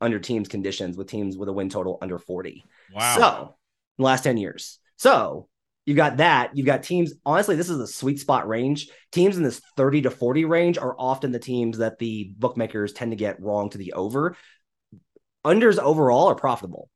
[0.00, 2.64] under teams conditions with teams with a win total under 40.
[2.92, 3.16] Wow.
[3.16, 3.56] So,
[3.98, 4.78] last 10 years.
[4.96, 5.48] So,
[5.90, 6.56] you got that.
[6.56, 7.14] You've got teams.
[7.26, 8.88] Honestly, this is a sweet spot range.
[9.10, 13.10] Teams in this 30 to 40 range are often the teams that the bookmakers tend
[13.10, 14.36] to get wrong to the over.
[15.44, 16.90] Unders overall are profitable,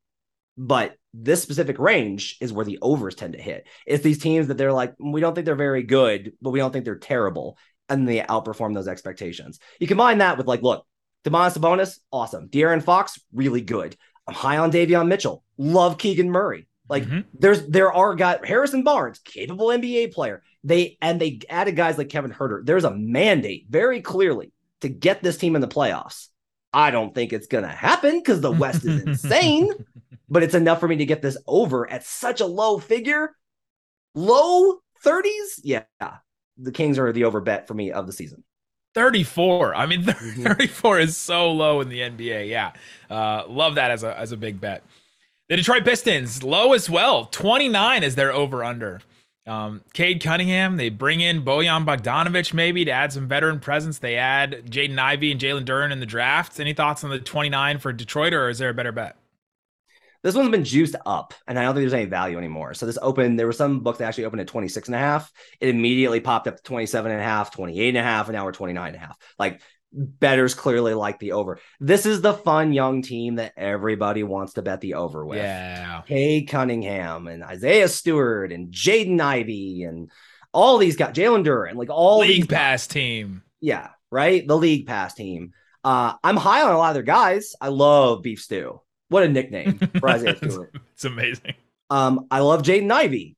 [0.56, 3.66] but this specific range is where the overs tend to hit.
[3.84, 6.70] It's these teams that they're like, we don't think they're very good, but we don't
[6.70, 7.58] think they're terrible.
[7.88, 9.58] And they outperform those expectations.
[9.80, 10.86] You combine that with like, look,
[11.24, 12.48] Domantas Sabonis, awesome.
[12.48, 13.96] De'Aaron Fox, really good.
[14.28, 15.42] I'm high on Davion Mitchell.
[15.58, 16.68] Love Keegan Murray.
[16.88, 17.20] Like mm-hmm.
[17.34, 20.42] there's there are guys Harrison Barnes, capable NBA player.
[20.62, 22.64] They and they added guys like Kevin Huerter.
[22.64, 26.28] There's a mandate very clearly to get this team in the playoffs.
[26.72, 29.70] I don't think it's gonna happen because the West is insane,
[30.28, 33.34] but it's enough for me to get this over at such a low figure.
[34.14, 35.60] Low 30s?
[35.62, 35.84] Yeah.
[36.56, 38.44] The Kings are the over bet for me of the season.
[38.94, 39.74] 34.
[39.74, 42.48] I mean, 34 is so low in the NBA.
[42.48, 42.72] Yeah.
[43.10, 44.84] Uh, love that as a, as a big bet.
[45.46, 47.26] The Detroit Pistons, low as well.
[47.26, 49.02] 29 is their over under.
[49.46, 53.98] Um, Cade Cunningham, they bring in Bojan Bogdanovic maybe to add some veteran presence.
[53.98, 56.58] They add Jaden Ivey and Jalen Duren in the draft.
[56.58, 59.16] Any thoughts on the 29 for Detroit, or is there a better bet?
[60.22, 62.72] This one's been juiced up, and I don't think there's any value anymore.
[62.72, 65.30] So this opened, there were some books that actually opened at 26 and a half.
[65.60, 68.46] It immediately popped up to 27 and a half, 28 and a half, and now
[68.46, 69.18] we're 29 and a half.
[69.38, 69.60] Like
[69.96, 71.58] bettors clearly like the over.
[71.80, 75.38] This is the fun young team that everybody wants to bet the over with.
[75.38, 76.02] Yeah.
[76.06, 80.10] Cade Cunningham and Isaiah Stewart and Jaden Ivey and
[80.52, 82.94] all these guys, Jalen Duren, like all league these pass guys.
[82.94, 83.42] team.
[83.60, 84.46] Yeah, right.
[84.46, 85.52] The league pass team.
[85.82, 87.54] Uh, I'm high on a lot of their guys.
[87.60, 88.80] I love Beef Stew.
[89.08, 90.74] What a nickname for Isaiah Stewart.
[90.92, 91.54] it's amazing.
[91.90, 93.36] Um, I love Jaden Ivey.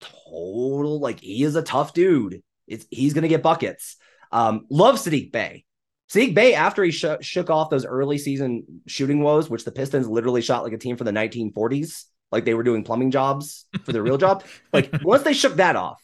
[0.00, 2.42] Total, like he is a tough dude.
[2.66, 3.96] It's he's gonna get buckets.
[4.30, 5.64] Um, love Saddiq Bey.
[6.10, 10.08] Saddiq Bey, after he sh- shook off those early season shooting woes, which the Pistons
[10.08, 13.92] literally shot like a team from the 1940s, like they were doing plumbing jobs for
[13.92, 14.44] their real job.
[14.72, 16.02] Like once they shook that off,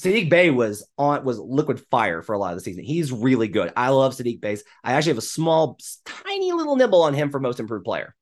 [0.00, 2.84] Saddiq Bey was on was liquid fire for a lot of the season.
[2.84, 3.72] He's really good.
[3.76, 4.56] I love Saddiq Bey.
[4.84, 8.14] I actually have a small, tiny little nibble on him for most improved player.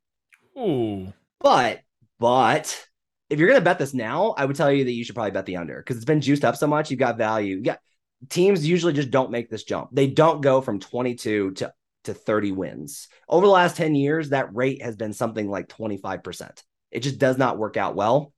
[0.59, 1.13] Ooh.
[1.41, 1.81] But
[2.19, 2.87] but
[3.29, 5.47] if you're gonna bet this now, I would tell you that you should probably bet
[5.47, 6.91] the under because it's been juiced up so much.
[6.91, 7.57] You've got value.
[7.57, 7.81] You got
[8.29, 9.91] teams usually just don't make this jump.
[9.93, 11.73] They don't go from 22 to
[12.05, 13.09] to 30 wins.
[13.29, 16.63] Over the last 10 years, that rate has been something like 25%.
[16.93, 18.33] It just does not work out well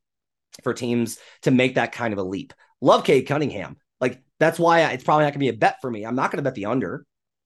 [0.63, 2.55] for teams to make that kind of a leap.
[2.81, 3.77] Love Cade Cunningham.
[4.01, 6.05] Like that's why it's probably not going to be a bet for me.
[6.05, 7.05] I'm not going to bet the under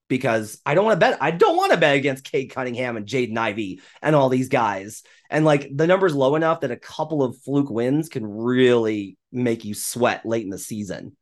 [0.08, 1.18] because I don't want to bet.
[1.22, 5.02] I don't want to bet against Cade Cunningham and Jaden Ivey and all these guys.
[5.30, 9.64] And like the number's low enough that a couple of fluke wins can really make
[9.64, 11.16] you sweat late in the season.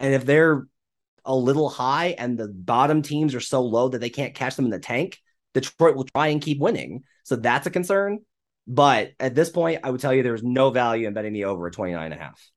[0.00, 0.66] And if they're
[1.24, 4.64] a little high and the bottom teams are so low that they can't catch them
[4.64, 5.18] in the tank,
[5.54, 7.04] Detroit will try and keep winning.
[7.24, 8.20] So that's a concern.
[8.66, 11.68] But at this point, I would tell you there's no value in betting the over
[11.68, 12.50] at 29 and a half.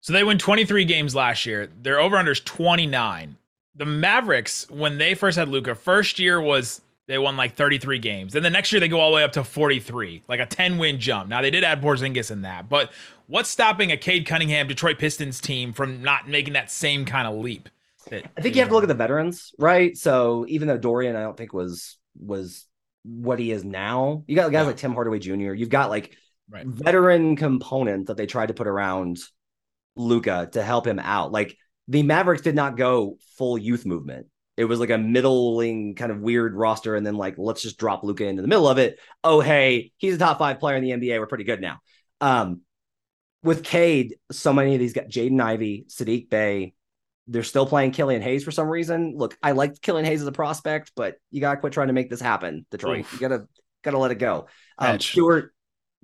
[0.00, 1.68] So they win 23 games last year.
[1.80, 3.36] Their over under is 29
[3.76, 8.32] the Mavericks, when they first had Luka, first year was they won like 33 games.
[8.32, 10.78] Then the next year they go all the way up to 43, like a 10
[10.78, 11.28] win jump.
[11.28, 12.90] Now they did add Porzingis in that, but
[13.26, 17.36] what's stopping a Cade Cunningham Detroit Pistons team from not making that same kind of
[17.36, 17.68] leap?
[18.10, 19.96] That, I think you have to look at the veterans, right?
[19.96, 22.66] So even though Dorian, I don't think was was
[23.04, 24.66] what he is now, you got guys yeah.
[24.66, 25.52] like Tim Hardaway Jr.
[25.52, 26.16] You've got like
[26.48, 26.66] right.
[26.66, 29.18] veteran component that they tried to put around
[29.96, 31.56] Luka to help him out, like
[31.88, 34.26] the Mavericks did not go full youth movement.
[34.56, 38.04] It was like a middling kind of weird roster, and then like let's just drop
[38.04, 38.98] Luka into the middle of it.
[39.22, 41.18] Oh hey, he's a top five player in the NBA.
[41.18, 41.80] We're pretty good now.
[42.20, 42.62] Um,
[43.46, 46.74] with Cade, so many of these got Jaden Ivey, Saddiq Bey.
[47.28, 49.14] They're still playing Killian Hayes for some reason.
[49.16, 52.10] Look, I like Killian Hayes as a prospect, but you gotta quit trying to make
[52.10, 53.00] this happen, Detroit.
[53.00, 53.12] Oof.
[53.12, 53.48] You gotta
[53.82, 54.46] gotta let it go.
[54.78, 55.54] Um, Stewart,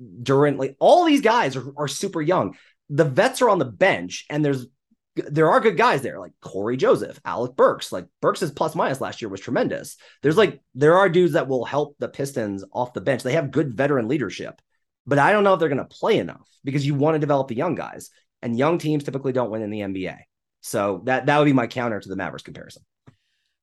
[0.01, 2.57] Duren, like all these guys are, are super young.
[2.89, 4.67] The vets are on the bench, and there's
[5.15, 7.93] there are good guys there, like Cory Joseph, Alec Burks.
[7.93, 9.97] Like Burks' plus minus last year was tremendous.
[10.23, 13.23] There's like there are dudes that will help the Pistons off the bench.
[13.23, 14.61] They have good veteran leadership,
[15.07, 17.49] but I don't know if they're going to play enough because you want to develop
[17.49, 20.19] the young guys, and young teams typically don't win in the NBA.
[20.61, 22.83] So that that would be my counter to the Mavericks comparison.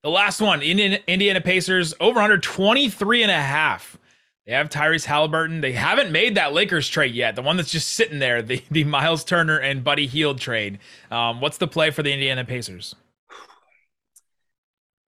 [0.04, 3.98] The last one, Indiana, Indiana Pacers over under 23 and a half.
[4.46, 5.62] They have Tyrese Haliburton.
[5.62, 7.36] They haven't made that Lakers trade yet.
[7.36, 10.80] The one that's just sitting there, the, the Miles Turner and Buddy Hield trade.
[11.12, 12.96] Um, what's the play for the Indiana Pacers?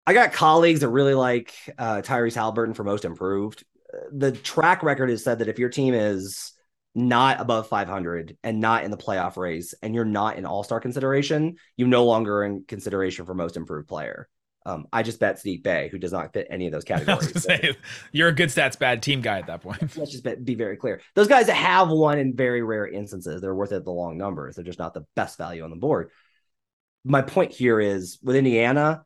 [0.08, 3.66] I got colleagues that really like uh, Tyrese Haliburton for most improved.
[4.12, 6.54] The track record has said that if your team is
[6.96, 11.58] not above 500 and not in the playoff race and you're not in all-star consideration,
[11.76, 14.28] you no longer in consideration for most improved player.
[14.66, 17.42] Um, I just bet Saddiq Bey, who does not fit any of those categories.
[17.42, 17.78] Say,
[18.12, 19.82] you're a good stats bad team guy at that point.
[19.96, 21.00] Let's just be very clear.
[21.16, 24.56] Those guys that have won in very rare instances, they're worth it the long numbers.
[24.56, 26.10] They're just not the best value on the board.
[27.06, 29.06] My point here is with Indiana,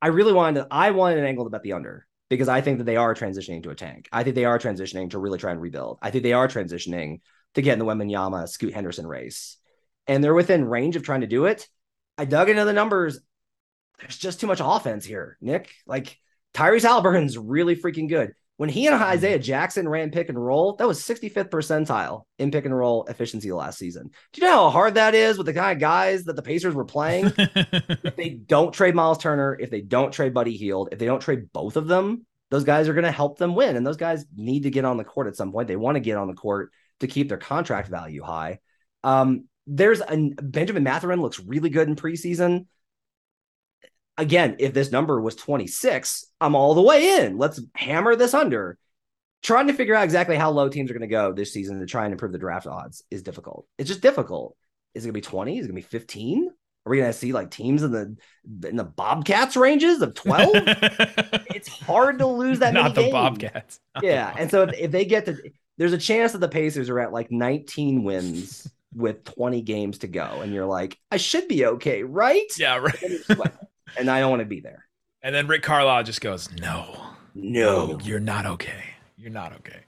[0.00, 2.78] I really wanted to, I wanted an angle to bet the under because I think
[2.78, 4.08] that they are transitioning to a tank.
[4.12, 5.98] I think they are transitioning to really try and rebuild.
[6.02, 7.20] I think they are transitioning
[7.54, 9.56] to get in the Wembanyama Scoot Henderson race.
[10.06, 11.68] And they're within range of trying to do it.
[12.18, 13.20] I dug into the numbers
[14.00, 15.72] there's just too much offense here, Nick.
[15.86, 16.18] Like
[16.54, 18.32] Tyrese Haliburton's really freaking good.
[18.56, 19.04] When he and mm-hmm.
[19.04, 23.52] Isaiah Jackson ran pick and roll, that was 65th percentile in pick and roll efficiency
[23.52, 24.10] last season.
[24.32, 26.74] Do you know how hard that is with the kind of guys that the Pacers
[26.74, 27.32] were playing?
[27.36, 31.20] if they don't trade Miles Turner, if they don't trade Buddy Hield, if they don't
[31.20, 33.76] trade both of them, those guys are going to help them win.
[33.76, 35.68] And those guys need to get on the court at some point.
[35.68, 38.60] They want to get on the court to keep their contract value high.
[39.04, 42.66] Um, there's a Benjamin Mathurin looks really good in preseason
[44.18, 47.38] again, if this number was 26, I'm all the way in.
[47.38, 48.78] Let's hammer this under.
[49.42, 51.86] Trying to figure out exactly how low teams are going to go this season to
[51.86, 53.66] try and improve the draft odds is difficult.
[53.78, 54.56] It's just difficult.
[54.94, 55.58] Is it going to be 20?
[55.58, 56.48] Is it going to be 15?
[56.48, 58.16] Are we going to see like teams in the
[58.68, 60.50] in the Bobcats ranges of 12?
[60.54, 63.12] it's hard to lose that Not the games.
[63.12, 63.80] Bobcats.
[64.02, 64.32] yeah.
[64.38, 65.36] And so if, if they get to
[65.78, 70.06] there's a chance that the Pacers are at like 19 wins with 20 games to
[70.06, 72.50] go and you're like, I should be okay, right?
[72.56, 73.56] Yeah, right
[73.98, 74.84] and I don't want to be there.
[75.22, 76.96] And then Rick Carlisle just goes, "No,
[77.34, 78.84] no, you're not okay.
[79.16, 79.80] You're not okay."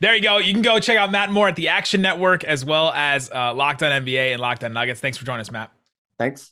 [0.00, 0.38] There you go.
[0.38, 3.54] You can go check out Matt Moore at the Action Network as well as uh,
[3.54, 5.00] Locked On NBA and Locked On Nuggets.
[5.00, 5.72] Thanks for joining us, Matt.
[6.18, 6.50] Thanks.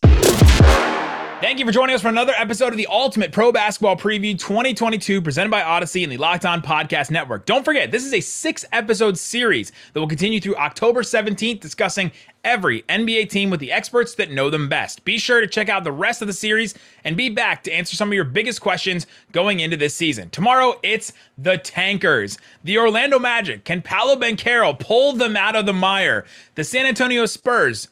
[1.42, 5.20] Thank you for joining us for another episode of the Ultimate Pro Basketball Preview 2022
[5.20, 7.46] presented by Audacy and the Locked On Podcast Network.
[7.46, 12.12] Don't forget, this is a six episode series that will continue through October 17th, discussing
[12.44, 15.04] every NBA team with the experts that know them best.
[15.04, 17.96] Be sure to check out the rest of the series and be back to answer
[17.96, 20.30] some of your biggest questions going into this season.
[20.30, 22.38] Tomorrow, it's the Tankers.
[22.62, 23.64] The Orlando Magic.
[23.64, 26.24] Can Paolo Banchero pull them out of the mire?
[26.54, 27.88] The San Antonio Spurs.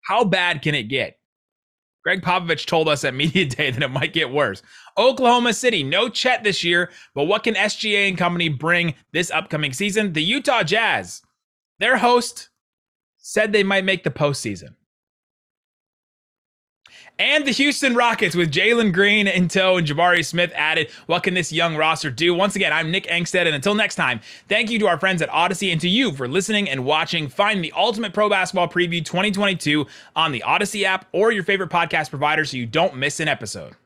[0.00, 1.18] How bad can it get?
[2.06, 4.62] Gregg Popovich told us at Media Day that it might get worse.
[4.96, 9.72] Oklahoma City, no Chet this year, but what can SGA and company bring this upcoming
[9.72, 10.12] season?
[10.12, 11.22] The Utah Jazz,
[11.80, 12.50] their host
[13.16, 14.76] said they might make the postseason
[17.18, 20.90] and the Houston Rockets with Jalen Green in tow and Jabari Smith added.
[21.06, 22.34] What can this young roster do?
[22.34, 25.30] Once again, I'm Nick Angstadt, and until next time, thank you to our friends at
[25.30, 27.28] Audacy and to you for listening and watching.
[27.28, 32.10] Find the Ultimate Pro Basketball Preview 2022 on the Audacy app or your favorite podcast
[32.10, 33.76] provider so you don't miss an episode.